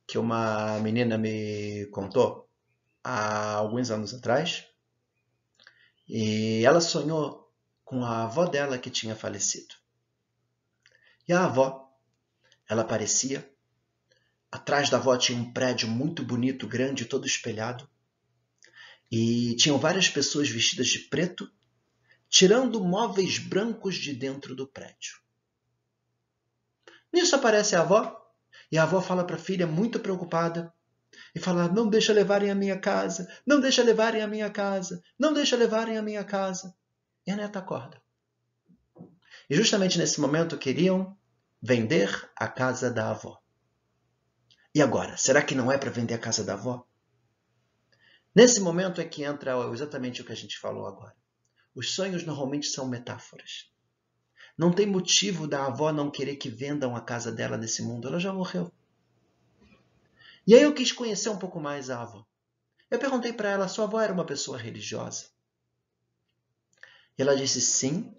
que 0.07 0.17
uma 0.17 0.79
menina 0.79 1.19
me 1.19 1.87
contou 1.87 2.49
há 3.03 3.55
alguns 3.55 3.91
anos 3.91 4.15
atrás. 4.15 4.65
E 6.09 6.65
ela 6.65 6.81
sonhou 6.81 7.53
com 7.85 8.05
a 8.05 8.23
avó 8.23 8.47
dela 8.47 8.79
que 8.79 8.91
tinha 8.91 9.17
falecido. 9.17 9.75
E 11.27 11.33
a 11.33 11.47
avó, 11.47 11.93
ela 12.69 12.83
aparecia. 12.83 13.53
Atrás 14.53 14.89
da 14.89 14.99
avó 14.99 15.17
tinha 15.17 15.37
um 15.37 15.53
prédio 15.53 15.89
muito 15.89 16.23
bonito, 16.23 16.69
grande, 16.69 17.07
todo 17.07 17.27
espelhado. 17.27 17.91
E 19.11 19.57
tinham 19.57 19.79
várias 19.79 20.09
pessoas 20.09 20.49
vestidas 20.49 20.87
de 20.87 21.01
preto, 21.01 21.51
tirando 22.29 22.85
móveis 22.85 23.39
brancos 23.39 23.97
de 23.97 24.15
dentro 24.15 24.55
do 24.55 24.69
prédio. 24.69 25.26
Nisso 27.13 27.37
aparece 27.37 27.77
a 27.77 27.81
avó, 27.81 28.21
e 28.71 28.79
a 28.79 28.83
avó 28.83 29.01
fala 29.01 29.25
para 29.25 29.37
a 29.37 29.39
filha, 29.39 29.67
muito 29.67 30.01
preocupada, 30.01 30.73
e 31.35 31.41
fala: 31.41 31.69
Não 31.69 31.89
deixa 31.89 32.13
levarem 32.13 32.51
a 32.51 32.55
minha 32.55 32.79
casa, 32.79 33.29
não 33.47 33.61
deixa 33.61 33.83
levarem 33.83 34.23
a 34.23 34.27
minha 34.27 34.51
casa, 34.51 35.03
não 35.19 35.33
deixa 35.33 35.57
levarem 35.57 35.97
a 35.97 36.03
minha 36.03 36.25
casa. 36.25 36.75
E 37.27 37.31
a 37.31 37.37
neta 37.37 37.59
acorda. 37.59 38.01
E 39.49 39.55
justamente 39.55 39.99
nesse 39.99 40.21
momento 40.21 40.59
queriam 40.59 41.17
vender 41.61 42.31
a 42.37 42.49
casa 42.49 42.91
da 42.91 43.11
avó. 43.11 43.41
E 44.75 44.83
agora, 44.83 45.17
será 45.17 45.43
que 45.43 45.55
não 45.55 45.73
é 45.73 45.79
para 45.79 45.91
vender 45.91 46.15
a 46.15 46.19
casa 46.19 46.45
da 46.45 46.55
avó? 46.55 46.87
Nesse 48.35 48.61
momento 48.61 49.01
é 49.01 49.05
que 49.05 49.25
entra 49.25 49.53
exatamente 49.73 50.21
o 50.21 50.25
que 50.25 50.33
a 50.33 50.37
gente 50.37 50.59
falou 50.59 50.87
agora. 50.87 51.17
Os 51.75 51.95
sonhos 51.95 52.25
normalmente 52.25 52.67
são 52.67 52.87
metáforas. 52.87 53.71
Não 54.57 54.73
tem 54.73 54.87
motivo 54.87 55.47
da 55.47 55.67
avó 55.67 55.93
não 55.93 56.11
querer 56.11 56.37
que 56.37 56.49
vendam 56.49 56.97
a 56.97 57.01
casa 57.01 57.31
dela 57.31 57.57
nesse 57.57 57.83
mundo. 57.83 58.09
Ela 58.09 58.19
já 58.19 58.33
morreu. 58.33 58.73
E 60.47 60.55
aí 60.55 60.63
eu 60.63 60.73
quis 60.73 60.93
conhecer 60.93 61.29
um 61.29 61.39
pouco 61.39 61.61
mais 61.61 61.91
a 61.91 62.01
avó. 62.01 62.25
Eu 62.91 62.99
perguntei 62.99 63.33
para 63.33 63.51
ela: 63.51 63.69
sua 63.69 63.85
avó 63.85 64.01
era 64.01 64.13
uma 64.13 64.25
pessoa 64.25 64.57
religiosa? 64.57 65.27
Ela 67.19 67.37
disse 67.37 67.61
sim, 67.61 68.15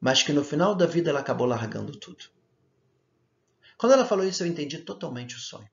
mas 0.00 0.22
que 0.22 0.32
no 0.32 0.44
final 0.44 0.74
da 0.74 0.86
vida 0.86 1.10
ela 1.10 1.20
acabou 1.20 1.46
largando 1.46 1.98
tudo. 1.98 2.24
Quando 3.78 3.92
ela 3.92 4.06
falou 4.06 4.24
isso, 4.24 4.42
eu 4.42 4.46
entendi 4.46 4.78
totalmente 4.78 5.36
o 5.36 5.40
sonho. 5.40 5.70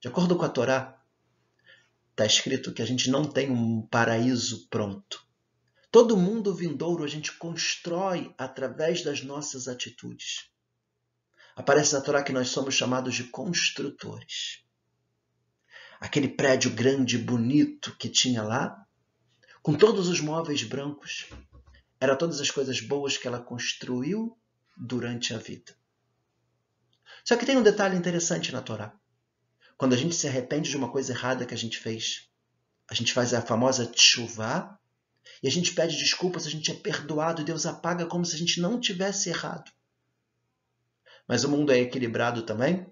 De 0.00 0.08
acordo 0.08 0.36
com 0.36 0.44
a 0.44 0.48
Torá, 0.48 1.02
está 2.10 2.24
escrito 2.24 2.72
que 2.72 2.82
a 2.82 2.86
gente 2.86 3.10
não 3.10 3.24
tem 3.24 3.50
um 3.50 3.82
paraíso 3.82 4.68
pronto. 4.68 5.27
Todo 5.90 6.18
mundo 6.18 6.54
vindouro 6.54 7.02
a 7.02 7.08
gente 7.08 7.32
constrói 7.32 8.34
através 8.36 9.02
das 9.02 9.22
nossas 9.22 9.68
atitudes. 9.68 10.50
Aparece 11.56 11.94
na 11.94 12.02
Torá 12.02 12.22
que 12.22 12.32
nós 12.32 12.50
somos 12.50 12.74
chamados 12.74 13.14
de 13.14 13.24
construtores. 13.24 14.64
Aquele 15.98 16.28
prédio 16.28 16.70
grande 16.70 17.16
bonito 17.16 17.96
que 17.96 18.08
tinha 18.08 18.42
lá, 18.42 18.86
com 19.62 19.74
todos 19.74 20.08
os 20.08 20.20
móveis 20.20 20.62
brancos, 20.62 21.26
era 21.98 22.14
todas 22.14 22.38
as 22.38 22.50
coisas 22.50 22.80
boas 22.80 23.16
que 23.16 23.26
ela 23.26 23.42
construiu 23.42 24.38
durante 24.76 25.34
a 25.34 25.38
vida. 25.38 25.74
Só 27.24 27.34
que 27.34 27.46
tem 27.46 27.56
um 27.56 27.62
detalhe 27.62 27.96
interessante 27.96 28.52
na 28.52 28.60
Torá. 28.60 28.94
Quando 29.76 29.94
a 29.94 29.96
gente 29.96 30.14
se 30.14 30.28
arrepende 30.28 30.70
de 30.70 30.76
uma 30.76 30.92
coisa 30.92 31.12
errada 31.12 31.46
que 31.46 31.54
a 31.54 31.58
gente 31.58 31.78
fez, 31.78 32.28
a 32.88 32.94
gente 32.94 33.12
faz 33.12 33.32
a 33.32 33.42
famosa 33.42 33.90
chuva 33.96 34.77
e 35.42 35.48
a 35.48 35.50
gente 35.50 35.74
pede 35.74 35.96
desculpas, 35.96 36.46
a 36.46 36.50
gente 36.50 36.70
é 36.70 36.74
perdoado 36.74 37.44
Deus 37.44 37.66
apaga 37.66 38.06
como 38.06 38.24
se 38.24 38.34
a 38.34 38.38
gente 38.38 38.60
não 38.60 38.80
tivesse 38.80 39.28
errado. 39.28 39.70
Mas 41.26 41.44
o 41.44 41.48
mundo 41.48 41.72
é 41.72 41.78
equilibrado 41.78 42.42
também. 42.42 42.86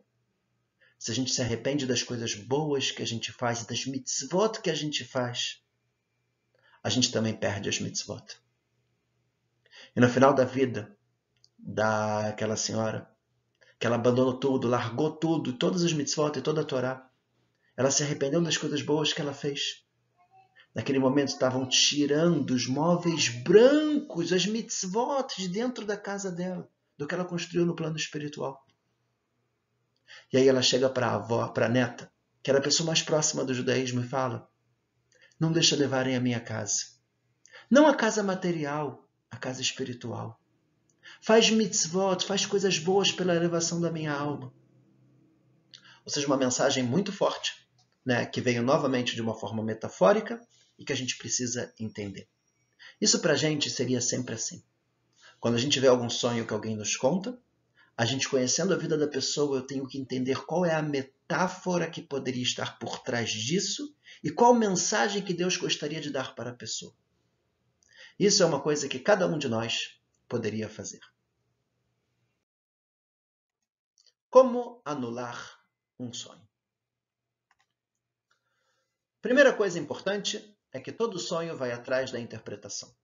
Se 0.98 1.10
a 1.10 1.14
gente 1.14 1.30
se 1.30 1.42
arrepende 1.42 1.86
das 1.86 2.02
coisas 2.02 2.34
boas 2.34 2.90
que 2.90 3.02
a 3.02 3.06
gente 3.06 3.32
faz 3.32 3.62
e 3.62 3.66
das 3.66 3.86
mitzvot 3.86 4.60
que 4.62 4.70
a 4.70 4.74
gente 4.74 5.04
faz, 5.04 5.62
a 6.82 6.88
gente 6.88 7.10
também 7.10 7.34
perde 7.34 7.68
as 7.68 7.80
mitzvot. 7.80 8.24
E 9.94 10.00
no 10.00 10.08
final 10.08 10.34
da 10.34 10.44
vida 10.44 10.96
daquela 11.58 12.56
senhora, 12.56 13.10
que 13.78 13.86
ela 13.86 13.96
abandonou 13.96 14.38
tudo, 14.38 14.68
largou 14.68 15.10
tudo, 15.10 15.52
todas 15.52 15.82
as 15.82 15.92
mitzvot 15.92 16.38
e 16.38 16.42
toda 16.42 16.60
a 16.60 16.64
Torá, 16.64 17.10
ela 17.76 17.90
se 17.90 18.02
arrependeu 18.02 18.42
das 18.42 18.56
coisas 18.56 18.82
boas 18.82 19.12
que 19.12 19.20
ela 19.20 19.34
fez. 19.34 19.85
Naquele 20.76 20.98
momento 20.98 21.28
estavam 21.28 21.66
tirando 21.66 22.50
os 22.50 22.66
móveis 22.66 23.30
brancos, 23.30 24.30
as 24.30 24.44
mitzvot 24.44 25.34
de 25.38 25.48
dentro 25.48 25.86
da 25.86 25.96
casa 25.96 26.30
dela, 26.30 26.68
do 26.98 27.06
que 27.06 27.14
ela 27.14 27.24
construiu 27.24 27.64
no 27.64 27.74
plano 27.74 27.96
espiritual. 27.96 28.62
E 30.30 30.36
aí 30.36 30.46
ela 30.46 30.60
chega 30.60 30.90
para 30.90 31.06
a 31.06 31.14
avó, 31.14 31.48
para 31.48 31.64
a 31.64 31.68
neta, 31.70 32.12
que 32.42 32.50
era 32.50 32.58
a 32.58 32.62
pessoa 32.62 32.88
mais 32.88 33.00
próxima 33.00 33.42
do 33.42 33.54
judaísmo, 33.54 34.02
e 34.02 34.06
fala: 34.06 34.50
Não 35.40 35.50
deixa 35.50 35.74
levarem 35.74 36.14
a 36.14 36.20
minha 36.20 36.40
casa. 36.40 36.82
Não 37.70 37.86
a 37.86 37.94
casa 37.94 38.22
material, 38.22 39.08
a 39.30 39.38
casa 39.38 39.62
espiritual. 39.62 40.38
Faz 41.22 41.48
mitzvot, 41.48 42.26
faz 42.26 42.44
coisas 42.44 42.78
boas 42.78 43.10
pela 43.10 43.34
elevação 43.34 43.80
da 43.80 43.90
minha 43.90 44.12
alma. 44.12 44.52
Ou 46.04 46.12
seja, 46.12 46.26
uma 46.26 46.36
mensagem 46.36 46.84
muito 46.84 47.12
forte, 47.12 47.66
né, 48.04 48.26
que 48.26 48.42
veio 48.42 48.62
novamente 48.62 49.14
de 49.14 49.22
uma 49.22 49.34
forma 49.34 49.62
metafórica 49.64 50.38
e 50.78 50.84
que 50.84 50.92
a 50.92 50.96
gente 50.96 51.16
precisa 51.16 51.72
entender. 51.78 52.28
Isso 53.00 53.20
para 53.20 53.32
a 53.32 53.36
gente 53.36 53.68
seria 53.70 54.00
sempre 54.00 54.34
assim. 54.34 54.62
Quando 55.38 55.54
a 55.54 55.58
gente 55.58 55.78
vê 55.78 55.86
algum 55.86 56.08
sonho 56.08 56.46
que 56.46 56.52
alguém 56.52 56.76
nos 56.76 56.96
conta, 56.96 57.38
a 57.96 58.04
gente 58.04 58.28
conhecendo 58.28 58.74
a 58.74 58.76
vida 58.76 58.96
da 58.96 59.08
pessoa, 59.08 59.58
eu 59.58 59.66
tenho 59.66 59.86
que 59.86 59.98
entender 59.98 60.44
qual 60.44 60.64
é 60.64 60.74
a 60.74 60.82
metáfora 60.82 61.90
que 61.90 62.02
poderia 62.02 62.42
estar 62.42 62.78
por 62.78 62.98
trás 63.00 63.30
disso 63.30 63.94
e 64.22 64.30
qual 64.30 64.54
mensagem 64.54 65.22
que 65.22 65.32
Deus 65.32 65.56
gostaria 65.56 66.00
de 66.00 66.10
dar 66.10 66.34
para 66.34 66.50
a 66.50 66.54
pessoa. 66.54 66.94
Isso 68.18 68.42
é 68.42 68.46
uma 68.46 68.60
coisa 68.60 68.88
que 68.88 68.98
cada 68.98 69.26
um 69.26 69.38
de 69.38 69.48
nós 69.48 69.98
poderia 70.28 70.68
fazer. 70.68 71.00
Como 74.28 74.82
anular 74.84 75.58
um 75.98 76.12
sonho? 76.12 76.46
Primeira 79.22 79.52
coisa 79.52 79.78
importante 79.78 80.55
é 80.76 80.80
que 80.80 80.92
todo 80.92 81.18
sonho 81.18 81.56
vai 81.56 81.72
atrás 81.72 82.10
da 82.10 82.20
interpretação. 82.20 82.94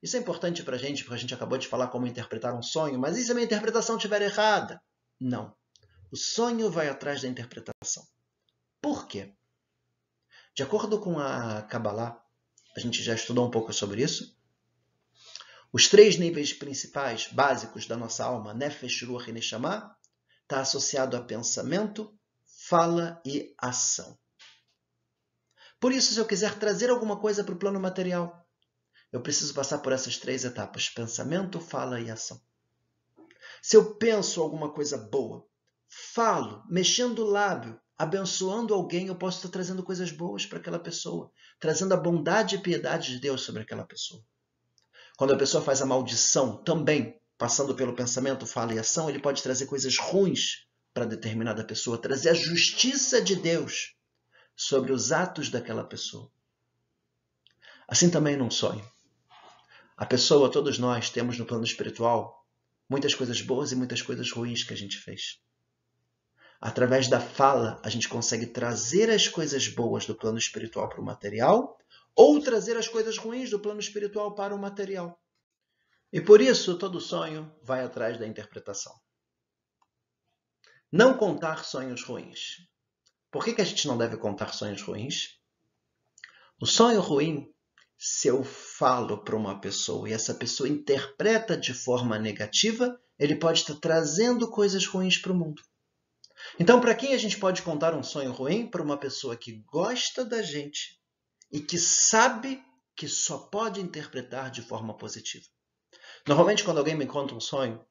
Isso 0.00 0.16
é 0.16 0.20
importante 0.20 0.62
para 0.62 0.76
a 0.76 0.78
gente, 0.78 1.02
porque 1.02 1.16
a 1.16 1.18
gente 1.18 1.34
acabou 1.34 1.58
de 1.58 1.66
falar 1.66 1.88
como 1.88 2.06
interpretar 2.06 2.54
um 2.54 2.62
sonho, 2.62 2.98
mas 2.98 3.16
e 3.16 3.24
se 3.24 3.32
a 3.32 3.34
minha 3.34 3.44
interpretação 3.44 3.96
estiver 3.96 4.22
errada? 4.22 4.80
Não. 5.18 5.52
O 6.12 6.16
sonho 6.16 6.70
vai 6.70 6.88
atrás 6.88 7.22
da 7.22 7.28
interpretação. 7.28 8.06
Por 8.80 9.08
quê? 9.08 9.34
De 10.54 10.62
acordo 10.62 11.00
com 11.00 11.18
a 11.18 11.62
Kabbalah, 11.62 12.22
a 12.76 12.80
gente 12.80 13.02
já 13.02 13.14
estudou 13.14 13.46
um 13.46 13.50
pouco 13.50 13.72
sobre 13.72 14.02
isso. 14.02 14.38
Os 15.72 15.88
três 15.88 16.16
níveis 16.16 16.52
principais, 16.52 17.26
básicos 17.26 17.86
da 17.86 17.96
nossa 17.96 18.24
alma, 18.24 18.54
Nefesh, 18.54 19.02
Ruach 19.02 19.28
e 19.28 19.32
Neshama, 19.32 19.96
está 20.42 20.60
associado 20.60 21.16
a 21.16 21.20
pensamento, 21.20 22.16
fala 22.68 23.20
e 23.26 23.52
ação. 23.58 24.16
Por 25.86 25.92
isso, 25.92 26.14
se 26.14 26.18
eu 26.18 26.26
quiser 26.26 26.58
trazer 26.58 26.90
alguma 26.90 27.16
coisa 27.16 27.44
para 27.44 27.54
o 27.54 27.58
plano 27.58 27.78
material, 27.78 28.44
eu 29.12 29.22
preciso 29.22 29.54
passar 29.54 29.78
por 29.78 29.92
essas 29.92 30.18
três 30.18 30.44
etapas: 30.44 30.88
pensamento, 30.88 31.60
fala 31.60 32.00
e 32.00 32.10
ação. 32.10 32.40
Se 33.62 33.76
eu 33.76 33.94
penso 33.94 34.42
alguma 34.42 34.72
coisa 34.72 34.98
boa, 34.98 35.46
falo, 36.12 36.64
mexendo 36.68 37.20
o 37.20 37.30
lábio, 37.30 37.80
abençoando 37.96 38.74
alguém, 38.74 39.06
eu 39.06 39.14
posso 39.14 39.38
estar 39.38 39.48
trazendo 39.48 39.84
coisas 39.84 40.10
boas 40.10 40.44
para 40.44 40.58
aquela 40.58 40.80
pessoa, 40.80 41.30
trazendo 41.60 41.94
a 41.94 41.96
bondade 41.96 42.56
e 42.56 42.60
piedade 42.60 43.12
de 43.12 43.20
Deus 43.20 43.42
sobre 43.42 43.62
aquela 43.62 43.84
pessoa. 43.84 44.24
Quando 45.16 45.34
a 45.34 45.38
pessoa 45.38 45.62
faz 45.62 45.80
a 45.80 45.86
maldição, 45.86 46.64
também, 46.64 47.16
passando 47.38 47.76
pelo 47.76 47.94
pensamento, 47.94 48.44
fala 48.44 48.74
e 48.74 48.78
ação, 48.80 49.08
ele 49.08 49.20
pode 49.20 49.40
trazer 49.40 49.66
coisas 49.66 49.96
ruins 49.98 50.66
para 50.92 51.04
determinada 51.04 51.64
pessoa, 51.64 51.96
trazer 51.96 52.30
a 52.30 52.34
justiça 52.34 53.22
de 53.22 53.36
Deus 53.36 53.95
sobre 54.56 54.90
os 54.90 55.12
atos 55.12 55.50
daquela 55.50 55.84
pessoa. 55.84 56.32
Assim 57.86 58.10
também 58.10 58.36
num 58.36 58.50
sonho. 58.50 58.84
A 59.96 60.06
pessoa, 60.06 60.50
todos 60.50 60.78
nós, 60.78 61.10
temos 61.10 61.38
no 61.38 61.46
plano 61.46 61.64
espiritual 61.64 62.44
muitas 62.88 63.14
coisas 63.14 63.40
boas 63.42 63.72
e 63.72 63.76
muitas 63.76 64.00
coisas 64.00 64.30
ruins 64.32 64.64
que 64.64 64.72
a 64.72 64.76
gente 64.76 64.98
fez. 64.98 65.40
Através 66.60 67.08
da 67.08 67.20
fala, 67.20 67.80
a 67.84 67.90
gente 67.90 68.08
consegue 68.08 68.46
trazer 68.46 69.10
as 69.10 69.28
coisas 69.28 69.68
boas 69.68 70.06
do 70.06 70.14
plano 70.14 70.38
espiritual 70.38 70.88
para 70.88 71.00
o 71.00 71.04
material 71.04 71.78
ou 72.14 72.40
trazer 72.40 72.76
as 72.76 72.88
coisas 72.88 73.18
ruins 73.18 73.50
do 73.50 73.60
plano 73.60 73.78
espiritual 73.78 74.34
para 74.34 74.54
o 74.54 74.58
material. 74.58 75.20
E 76.10 76.20
por 76.20 76.40
isso, 76.40 76.78
todo 76.78 77.00
sonho 77.00 77.54
vai 77.62 77.84
atrás 77.84 78.18
da 78.18 78.26
interpretação. 78.26 78.94
Não 80.90 81.16
contar 81.18 81.64
sonhos 81.64 82.02
ruins. 82.02 82.66
Por 83.36 83.44
que, 83.44 83.52
que 83.52 83.60
a 83.60 83.66
gente 83.66 83.86
não 83.86 83.98
deve 83.98 84.16
contar 84.16 84.54
sonhos 84.54 84.80
ruins? 84.80 85.38
O 86.58 86.64
sonho 86.64 87.02
ruim, 87.02 87.52
se 87.98 88.28
eu 88.28 88.42
falo 88.42 89.22
para 89.22 89.36
uma 89.36 89.60
pessoa 89.60 90.08
e 90.08 90.14
essa 90.14 90.32
pessoa 90.32 90.66
interpreta 90.66 91.54
de 91.54 91.74
forma 91.74 92.18
negativa, 92.18 92.98
ele 93.18 93.36
pode 93.36 93.60
estar 93.60 93.74
trazendo 93.74 94.50
coisas 94.50 94.86
ruins 94.86 95.18
para 95.18 95.32
o 95.32 95.34
mundo. 95.36 95.60
Então, 96.58 96.80
para 96.80 96.94
quem 96.94 97.12
a 97.12 97.18
gente 97.18 97.38
pode 97.38 97.60
contar 97.60 97.94
um 97.94 98.02
sonho 98.02 98.32
ruim? 98.32 98.70
Para 98.70 98.82
uma 98.82 98.96
pessoa 98.96 99.36
que 99.36 99.62
gosta 99.70 100.24
da 100.24 100.40
gente 100.40 100.98
e 101.52 101.60
que 101.60 101.76
sabe 101.76 102.64
que 102.96 103.06
só 103.06 103.36
pode 103.36 103.82
interpretar 103.82 104.50
de 104.50 104.62
forma 104.62 104.96
positiva. 104.96 105.44
Normalmente, 106.26 106.64
quando 106.64 106.78
alguém 106.78 106.96
me 106.96 107.04
conta 107.04 107.34
um 107.34 107.40
sonho, 107.40 107.84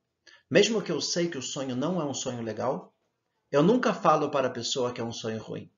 mesmo 0.50 0.82
que 0.82 0.92
eu 0.92 1.00
sei 1.00 1.30
que 1.30 1.38
o 1.38 1.44
sonho 1.44 1.76
não 1.76 2.02
é 2.02 2.04
um 2.04 2.16
sonho 2.16 2.42
legal, 2.42 2.95
eu 3.56 3.63
nunca 3.63 3.94
falo 3.94 4.30
para 4.30 4.48
a 4.48 4.52
pessoa 4.52 4.91
que 4.91 5.00
é 5.00 5.04
um 5.04 5.13
sonho 5.13 5.41
ruim. 5.41 5.72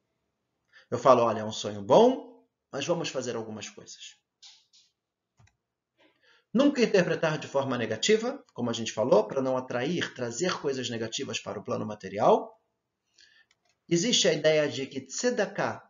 Eu 0.90 0.98
falo, 0.98 1.22
olha, 1.22 1.42
é 1.42 1.46
um 1.46 1.52
sonho 1.52 1.82
bom, 1.82 2.44
mas 2.72 2.88
vamos 2.88 3.10
fazer 3.10 3.36
algumas 3.36 3.70
coisas. 3.70 4.18
Nunca 6.52 6.82
interpretar 6.82 7.38
de 7.38 7.48
forma 7.48 7.78
negativa, 7.78 8.44
como 8.52 8.72
a 8.72 8.74
gente 8.74 8.92
falou, 8.92 9.28
para 9.28 9.44
não 9.44 9.56
atrair, 9.56 10.12
trazer 10.16 10.60
coisas 10.60 10.90
negativas 10.90 11.40
para 11.40 11.60
o 11.60 11.64
plano 11.64 11.86
material. 11.86 12.60
Existe 13.88 14.28
a 14.28 14.34
ideia 14.34 14.68
de 14.68 14.88
que 14.88 15.02
tzedakah, 15.02 15.88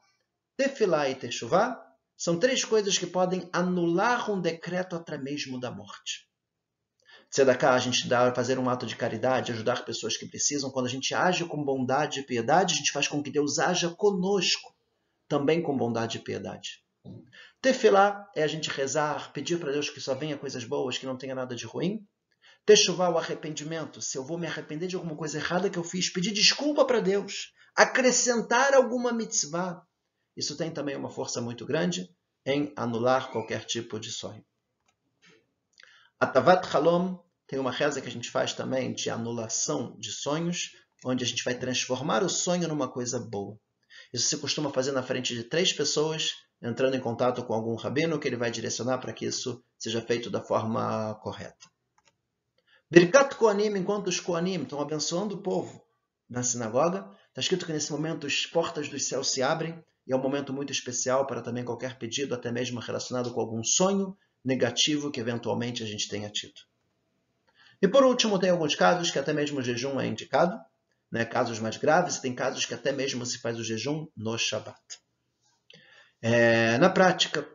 tefilá 0.58 1.08
e 1.08 1.16
techuvá 1.16 1.82
são 2.18 2.38
três 2.38 2.66
coisas 2.66 2.98
que 2.98 3.08
podem 3.08 3.50
anular 3.54 4.30
um 4.30 4.42
decreto 4.42 4.98
até 4.98 5.18
mesmo 5.18 5.58
da 5.58 5.72
morte. 5.72 6.27
Tzedakah, 7.30 7.74
a 7.74 7.80
gente 7.80 8.08
dá 8.08 8.34
fazer 8.34 8.58
um 8.58 8.70
ato 8.70 8.86
de 8.86 8.96
caridade, 8.96 9.52
ajudar 9.52 9.84
pessoas 9.84 10.16
que 10.16 10.26
precisam. 10.26 10.72
Quando 10.72 10.86
a 10.86 10.90
gente 10.90 11.14
age 11.14 11.46
com 11.46 11.64
bondade 11.64 12.22
e 12.22 12.24
piedade, 12.24 12.74
a 12.74 12.78
gente 12.78 12.92
faz 12.92 13.08
com 13.08 13.22
que 13.22 13.30
Deus 13.30 13.60
haja 13.60 13.90
conosco, 13.90 14.74
também 15.28 15.62
com 15.62 15.78
bondade 15.78 16.18
e 16.18 16.22
piedade. 16.22 16.84
Tefilá 17.62 18.30
é 18.36 18.44
a 18.44 18.48
gente 18.48 18.70
rezar, 18.70 19.32
pedir 19.34 19.60
para 19.60 19.72
Deus 19.72 19.90
que 19.90 20.00
só 20.00 20.16
venha 20.16 20.38
coisas 20.38 20.64
boas, 20.64 20.98
que 20.98 21.06
não 21.06 21.18
tenha 21.18 21.36
nada 21.36 21.56
de 21.56 21.66
ruim. 21.66 22.06
Techuvá, 22.66 23.10
o 23.10 23.18
arrependimento. 23.18 24.02
Se 24.02 24.18
eu 24.18 24.24
vou 24.24 24.38
me 24.38 24.48
arrepender 24.48 24.88
de 24.88 24.96
alguma 24.96 25.16
coisa 25.16 25.38
errada 25.38 25.70
que 25.70 25.78
eu 25.78 25.84
fiz, 25.84 26.10
pedir 26.10 26.32
desculpa 26.32 26.86
para 26.86 27.00
Deus, 27.00 27.54
acrescentar 27.76 28.74
alguma 28.74 29.12
mitzvah. 29.12 29.82
Isso 30.36 30.56
tem 30.56 30.72
também 30.72 30.96
uma 30.96 31.10
força 31.10 31.42
muito 31.42 31.66
grande 31.66 32.10
em 32.46 32.72
anular 32.76 33.32
qualquer 33.32 33.66
tipo 33.66 34.00
de 34.00 34.12
sonho. 34.12 34.46
Atavat 36.20 36.66
Halom 36.74 37.20
tem 37.46 37.60
uma 37.60 37.72
reza 37.72 38.02
que 38.02 38.08
a 38.08 38.12
gente 38.12 38.32
faz 38.32 38.52
também 38.52 38.92
de 38.94 39.10
anulação 39.10 39.96
de 40.00 40.12
sonhos. 40.12 40.72
onde 41.06 41.24
a 41.24 41.28
gente 41.28 41.44
vai 41.44 41.54
transformar 41.54 42.24
o 42.24 42.30
sonho 42.30 42.68
numa 42.68 42.88
coisa 42.88 43.20
boa. 43.20 43.56
Isso 44.12 44.28
se 44.28 44.38
costuma 44.38 44.72
fazer 44.72 44.92
na 44.92 45.04
frente 45.04 45.36
de 45.36 45.44
três 45.44 45.72
pessoas, 45.72 46.32
entrando 46.60 46.96
em 46.96 47.00
contato 47.00 47.44
com 47.44 47.54
algum 47.54 47.76
rabino 47.76 48.20
que 48.20 48.28
ele 48.28 48.36
vai 48.36 48.50
direcionar 48.50 48.98
para 48.98 49.14
que 49.14 49.26
isso 49.26 49.64
seja 49.78 50.02
feito 50.02 50.28
da 50.32 50.42
forma 50.42 51.14
correta. 51.22 51.70
Birkat 52.90 53.36
Koanim, 53.36 53.78
enquanto 53.78 54.08
os 54.08 54.20
Koanim 54.20 54.64
estão 54.64 54.82
abençoando 54.82 55.36
o 55.36 55.44
povo 55.44 55.80
na 56.28 56.42
sinagoga, 56.42 57.08
está 57.28 57.42
escrito 57.42 57.68
que 57.68 57.74
nesse 57.74 57.92
momento 57.92 58.26
as 58.26 58.48
portas 58.48 58.90
dos 58.90 59.08
céus 59.08 59.30
se 59.30 59.44
abrem 59.44 59.84
e 60.08 60.14
é 60.14 60.16
um 60.16 60.22
momento 60.22 60.52
muito 60.52 60.72
especial 60.72 61.28
para 61.28 61.44
também 61.44 61.64
qualquer 61.64 62.00
pedido, 62.00 62.34
até 62.34 62.52
mesmo 62.52 62.80
relacionado 62.80 63.32
com 63.32 63.40
algum 63.40 63.64
sonho 63.64 64.18
negativo 64.44 65.12
que 65.12 65.20
eventualmente 65.20 65.84
a 65.84 65.86
gente 65.86 66.08
tenha 66.08 66.30
tido. 66.30 66.62
E 67.82 67.88
por 67.88 68.04
último, 68.04 68.40
tem 68.40 68.50
alguns 68.50 68.76
casos 68.76 69.12
que 69.12 69.20
até 69.20 69.34
mesmo 69.34 69.60
o 69.60 69.64
jejum 69.64 70.00
é 70.00 70.08
indicado, 70.08 70.60
né? 71.12 71.26
casos 71.26 71.60
mais 71.60 71.78
graves, 71.78 72.20
tem 72.20 72.34
casos 72.34 72.66
que 72.66 72.74
até 72.74 72.92
mesmo 72.92 73.26
se 73.26 73.40
faz 73.40 73.60
o 73.60 73.64
jejum 73.64 74.08
no 74.16 74.38
Shabat. 74.38 74.82
É, 76.22 76.78
na 76.80 76.90
prática, 76.90 77.48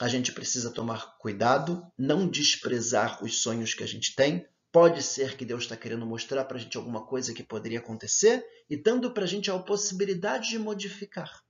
a 0.00 0.08
gente 0.08 0.32
precisa 0.32 0.70
tomar 0.70 1.18
cuidado, 1.18 1.84
não 1.98 2.28
desprezar 2.28 3.22
os 3.22 3.42
sonhos 3.42 3.74
que 3.74 3.82
a 3.82 3.86
gente 3.86 4.14
tem. 4.14 4.46
Pode 4.70 5.02
ser 5.02 5.36
que 5.36 5.44
Deus 5.44 5.64
está 5.64 5.76
querendo 5.76 6.06
mostrar 6.06 6.44
para 6.44 6.56
a 6.56 6.60
gente 6.60 6.76
alguma 6.76 7.04
coisa 7.04 7.34
que 7.34 7.42
poderia 7.42 7.78
acontecer 7.78 8.44
e 8.70 8.76
dando 8.76 9.12
para 9.12 9.24
a 9.24 9.26
gente 9.26 9.50
a 9.50 9.58
possibilidade 9.58 10.50
de 10.50 10.58
modificar. 10.58 11.42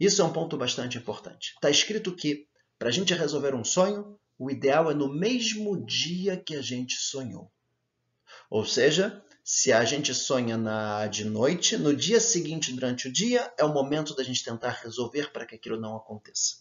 Isso 0.00 0.22
é 0.22 0.24
um 0.24 0.32
ponto 0.32 0.56
bastante 0.56 0.96
importante. 0.96 1.52
Está 1.54 1.68
escrito 1.68 2.14
que 2.14 2.48
para 2.82 2.88
a 2.88 2.92
gente 2.92 3.14
resolver 3.14 3.54
um 3.54 3.62
sonho, 3.62 4.18
o 4.36 4.50
ideal 4.50 4.90
é 4.90 4.94
no 4.94 5.06
mesmo 5.06 5.86
dia 5.86 6.36
que 6.36 6.56
a 6.56 6.60
gente 6.60 6.96
sonhou. 6.96 7.48
Ou 8.50 8.66
seja, 8.66 9.24
se 9.44 9.72
a 9.72 9.84
gente 9.84 10.12
sonha 10.12 10.56
na, 10.56 11.06
de 11.06 11.24
noite, 11.24 11.76
no 11.76 11.94
dia 11.94 12.18
seguinte, 12.18 12.72
durante 12.72 13.06
o 13.06 13.12
dia, 13.12 13.54
é 13.56 13.64
o 13.64 13.72
momento 13.72 14.16
da 14.16 14.24
gente 14.24 14.42
tentar 14.42 14.80
resolver 14.82 15.30
para 15.30 15.46
que 15.46 15.54
aquilo 15.54 15.80
não 15.80 15.94
aconteça. 15.94 16.56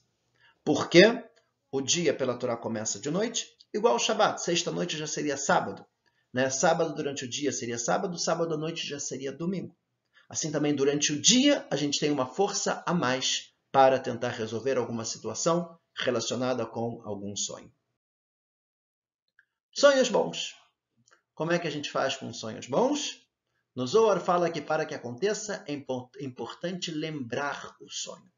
Por 0.63 0.89
quê? 0.89 1.23
O 1.71 1.81
dia 1.81 2.13
pela 2.13 2.37
Torá 2.37 2.55
começa 2.55 2.99
de 2.99 3.09
noite, 3.09 3.57
igual 3.73 3.95
o 3.95 3.99
Shabat. 3.99 4.43
Sexta-noite 4.43 4.99
já 4.99 5.07
seria 5.07 5.37
sábado. 5.37 5.83
Né? 6.31 6.51
Sábado 6.51 6.93
durante 6.93 7.25
o 7.25 7.27
dia 7.27 7.51
seria 7.51 7.79
sábado, 7.79 8.19
sábado 8.19 8.53
à 8.53 8.57
noite 8.57 8.85
já 8.85 8.99
seria 8.99 9.31
domingo. 9.31 9.75
Assim 10.29 10.51
também 10.51 10.75
durante 10.75 11.13
o 11.13 11.19
dia 11.19 11.65
a 11.71 11.75
gente 11.75 11.99
tem 11.99 12.11
uma 12.11 12.27
força 12.27 12.83
a 12.85 12.93
mais 12.93 13.55
para 13.71 13.97
tentar 13.97 14.29
resolver 14.29 14.77
alguma 14.77 15.03
situação 15.03 15.80
relacionada 15.95 16.65
com 16.65 17.01
algum 17.03 17.35
sonho. 17.35 17.71
Sonhos 19.73 20.09
bons. 20.09 20.55
Como 21.33 21.51
é 21.51 21.59
que 21.59 21.67
a 21.67 21.71
gente 21.71 21.89
faz 21.89 22.15
com 22.15 22.33
sonhos 22.33 22.67
bons? 22.67 23.25
No 23.75 23.87
Zohar 23.87 24.19
fala 24.19 24.49
que 24.49 24.61
para 24.61 24.85
que 24.85 24.93
aconteça 24.93 25.63
é 25.67 25.73
importante 25.73 26.91
lembrar 26.91 27.75
o 27.79 27.89
sonho. 27.89 28.29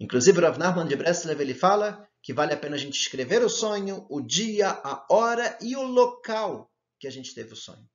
Inclusive, 0.00 0.40
Rav 0.40 0.58
Nachman 0.58 0.86
de 0.86 0.96
Breslev 0.96 1.40
ele 1.40 1.54
fala 1.54 2.08
que 2.22 2.32
vale 2.32 2.52
a 2.52 2.56
pena 2.56 2.76
a 2.76 2.78
gente 2.78 3.00
escrever 3.00 3.42
o 3.42 3.48
sonho, 3.48 4.06
o 4.10 4.20
dia, 4.20 4.70
a 4.70 5.06
hora 5.10 5.56
e 5.60 5.76
o 5.76 5.82
local 5.82 6.70
que 6.98 7.06
a 7.06 7.10
gente 7.10 7.34
teve 7.34 7.52
o 7.52 7.56
sonho. 7.56 7.88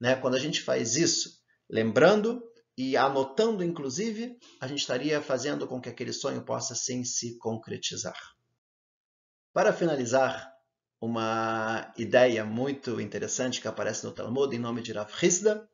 Né? 0.00 0.16
Quando 0.16 0.34
a 0.34 0.40
gente 0.40 0.60
faz 0.60 0.96
isso, 0.96 1.40
lembrando 1.68 2.42
e 2.80 2.96
anotando, 2.96 3.62
inclusive, 3.62 4.38
a 4.58 4.66
gente 4.66 4.78
estaria 4.78 5.20
fazendo 5.20 5.68
com 5.68 5.78
que 5.78 5.90
aquele 5.90 6.14
sonho 6.14 6.42
possa 6.42 6.74
sim 6.74 7.04
se 7.04 7.36
concretizar. 7.36 8.18
Para 9.52 9.70
finalizar, 9.70 10.50
uma 10.98 11.92
ideia 11.98 12.42
muito 12.42 12.98
interessante 12.98 13.60
que 13.60 13.68
aparece 13.68 14.06
no 14.06 14.12
Talmud 14.12 14.56
em 14.56 14.58
nome 14.58 14.80
de 14.80 14.92
Rav 14.92 15.12
Hizda. 15.22 15.68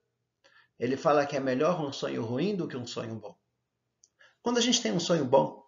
Ele 0.81 0.97
fala 0.97 1.25
que 1.25 1.37
é 1.37 1.41
melhor 1.41 1.81
um 1.81 1.93
sonho 1.93 2.25
ruim 2.25 2.57
do 2.57 2.67
que 2.67 2.77
um 2.77 2.89
sonho 2.89 3.15
bom. 3.15 3.39
Quando 4.43 4.59
a 4.59 4.61
gente 4.61 4.83
tem 4.83 4.91
um 4.91 4.99
sonho 4.99 5.25
bom, 5.25 5.65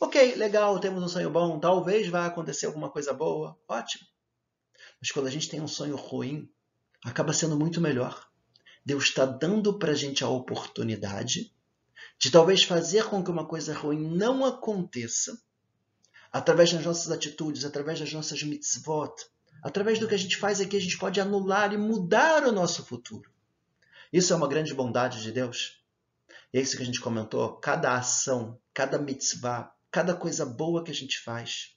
ok, 0.00 0.36
legal, 0.36 0.80
temos 0.80 1.02
um 1.02 1.08
sonho 1.08 1.28
bom, 1.28 1.60
talvez 1.60 2.08
vá 2.08 2.24
acontecer 2.24 2.64
alguma 2.64 2.88
coisa 2.88 3.12
boa, 3.12 3.58
ótimo. 3.68 4.06
Mas 5.02 5.10
quando 5.10 5.26
a 5.26 5.30
gente 5.30 5.50
tem 5.50 5.60
um 5.60 5.68
sonho 5.68 5.96
ruim, 5.96 6.50
acaba 7.04 7.34
sendo 7.34 7.58
muito 7.58 7.78
melhor. 7.78 8.26
Deus 8.86 9.06
está 9.06 9.26
dando 9.26 9.76
para 9.80 9.90
a 9.90 9.96
gente 9.96 10.22
a 10.22 10.28
oportunidade 10.28 11.52
de 12.20 12.30
talvez 12.30 12.62
fazer 12.62 13.06
com 13.06 13.20
que 13.20 13.32
uma 13.32 13.44
coisa 13.44 13.74
ruim 13.74 14.00
não 14.16 14.44
aconteça 14.44 15.42
através 16.30 16.72
das 16.72 16.84
nossas 16.84 17.10
atitudes, 17.10 17.64
através 17.64 17.98
das 17.98 18.12
nossas 18.12 18.44
mitzvot, 18.44 19.12
através 19.60 19.98
do 19.98 20.06
que 20.06 20.14
a 20.14 20.18
gente 20.18 20.36
faz 20.36 20.60
aqui, 20.60 20.76
a 20.76 20.80
gente 20.80 20.98
pode 20.98 21.20
anular 21.20 21.72
e 21.72 21.76
mudar 21.76 22.44
o 22.44 22.52
nosso 22.52 22.84
futuro. 22.84 23.28
Isso 24.12 24.32
é 24.32 24.36
uma 24.36 24.46
grande 24.46 24.72
bondade 24.72 25.20
de 25.20 25.32
Deus. 25.32 25.82
E 26.52 26.58
é 26.58 26.60
isso 26.60 26.76
que 26.76 26.82
a 26.84 26.86
gente 26.86 27.00
comentou: 27.00 27.56
cada 27.56 27.96
ação, 27.96 28.56
cada 28.72 29.00
mitzvah, 29.00 29.74
cada 29.90 30.14
coisa 30.14 30.46
boa 30.46 30.84
que 30.84 30.92
a 30.92 30.94
gente 30.94 31.18
faz, 31.18 31.76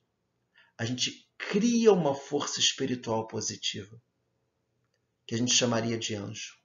a 0.78 0.86
gente 0.86 1.28
cria 1.40 1.92
uma 1.92 2.14
força 2.14 2.60
espiritual 2.60 3.26
positiva, 3.28 4.00
que 5.26 5.34
a 5.34 5.38
gente 5.40 5.56
chamaria 5.56 5.98
de 5.98 6.14
anjo. 6.14 6.59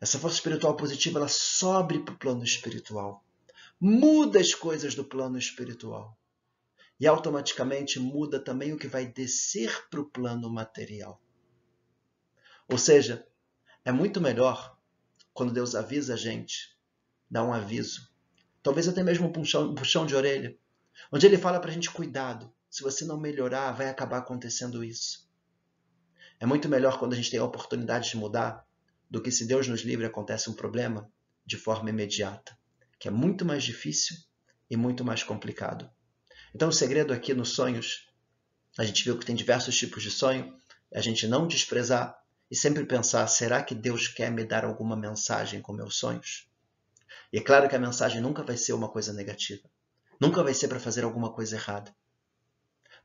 Essa 0.00 0.18
força 0.18 0.36
espiritual 0.36 0.74
positiva 0.76 1.18
ela 1.18 1.28
sobe 1.28 1.98
para 1.98 2.14
o 2.14 2.18
plano 2.18 2.42
espiritual, 2.42 3.22
muda 3.78 4.40
as 4.40 4.54
coisas 4.54 4.94
do 4.94 5.04
plano 5.04 5.36
espiritual 5.36 6.16
e 6.98 7.06
automaticamente 7.06 8.00
muda 8.00 8.40
também 8.40 8.72
o 8.72 8.78
que 8.78 8.88
vai 8.88 9.06
descer 9.06 9.88
para 9.90 10.00
o 10.00 10.08
plano 10.08 10.48
material. 10.48 11.20
Ou 12.66 12.78
seja, 12.78 13.26
é 13.84 13.92
muito 13.92 14.20
melhor 14.20 14.78
quando 15.34 15.52
Deus 15.52 15.74
avisa 15.74 16.14
a 16.14 16.16
gente, 16.16 16.74
dá 17.30 17.44
um 17.44 17.52
aviso, 17.52 18.10
talvez 18.62 18.88
até 18.88 19.02
mesmo 19.02 19.28
um 19.28 19.32
puxão, 19.32 19.70
um 19.70 19.74
puxão 19.74 20.06
de 20.06 20.14
orelha, 20.14 20.56
onde 21.12 21.26
ele 21.26 21.36
fala 21.36 21.60
para 21.60 21.70
a 21.70 21.74
gente: 21.74 21.90
cuidado, 21.90 22.50
se 22.70 22.82
você 22.82 23.04
não 23.04 23.18
melhorar, 23.18 23.72
vai 23.72 23.88
acabar 23.88 24.18
acontecendo 24.18 24.82
isso. 24.82 25.28
É 26.38 26.46
muito 26.46 26.70
melhor 26.70 26.98
quando 26.98 27.12
a 27.12 27.16
gente 27.16 27.30
tem 27.30 27.40
a 27.40 27.44
oportunidade 27.44 28.10
de 28.10 28.16
mudar 28.16 28.66
do 29.10 29.20
que 29.20 29.32
se 29.32 29.44
Deus 29.44 29.66
nos 29.66 29.80
livre 29.80 30.06
acontece 30.06 30.48
um 30.48 30.54
problema 30.54 31.10
de 31.44 31.56
forma 31.56 31.90
imediata, 31.90 32.56
que 32.98 33.08
é 33.08 33.10
muito 33.10 33.44
mais 33.44 33.64
difícil 33.64 34.16
e 34.70 34.76
muito 34.76 35.04
mais 35.04 35.24
complicado. 35.24 35.90
Então, 36.54 36.68
o 36.68 36.72
segredo 36.72 37.12
aqui 37.12 37.34
nos 37.34 37.50
sonhos, 37.50 38.08
a 38.78 38.84
gente 38.84 39.02
viu 39.02 39.18
que 39.18 39.26
tem 39.26 39.34
diversos 39.34 39.76
tipos 39.76 40.02
de 40.02 40.10
sonho, 40.10 40.56
a 40.94 41.00
gente 41.00 41.26
não 41.26 41.46
desprezar 41.46 42.16
e 42.48 42.54
sempre 42.54 42.84
pensar: 42.84 43.26
será 43.26 43.62
que 43.62 43.74
Deus 43.74 44.06
quer 44.06 44.30
me 44.30 44.44
dar 44.44 44.64
alguma 44.64 44.96
mensagem 44.96 45.60
com 45.60 45.72
meus 45.72 45.96
sonhos? 45.96 46.48
E 47.32 47.38
é 47.38 47.40
claro 47.40 47.68
que 47.68 47.76
a 47.76 47.80
mensagem 47.80 48.20
nunca 48.20 48.42
vai 48.42 48.56
ser 48.56 48.72
uma 48.72 48.88
coisa 48.88 49.12
negativa, 49.12 49.68
nunca 50.20 50.42
vai 50.42 50.54
ser 50.54 50.68
para 50.68 50.80
fazer 50.80 51.04
alguma 51.04 51.32
coisa 51.32 51.56
errada. 51.56 51.94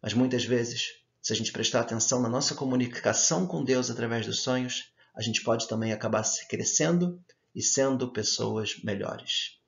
Mas 0.01 0.13
muitas 0.13 0.45
vezes, 0.45 0.99
se 1.21 1.33
a 1.33 1.35
gente 1.35 1.51
prestar 1.51 1.81
atenção 1.81 2.21
na 2.21 2.29
nossa 2.29 2.53
comunicação 2.53 3.47
com 3.47 3.63
Deus 3.63 3.89
através 3.89 4.25
dos 4.25 4.41
sonhos, 4.41 4.93
a 5.15 5.21
gente 5.21 5.41
pode 5.43 5.67
também 5.67 5.93
acabar 5.93 6.23
crescendo 6.47 7.21
e 7.53 7.61
sendo 7.61 8.11
pessoas 8.11 8.81
melhores. 8.83 9.59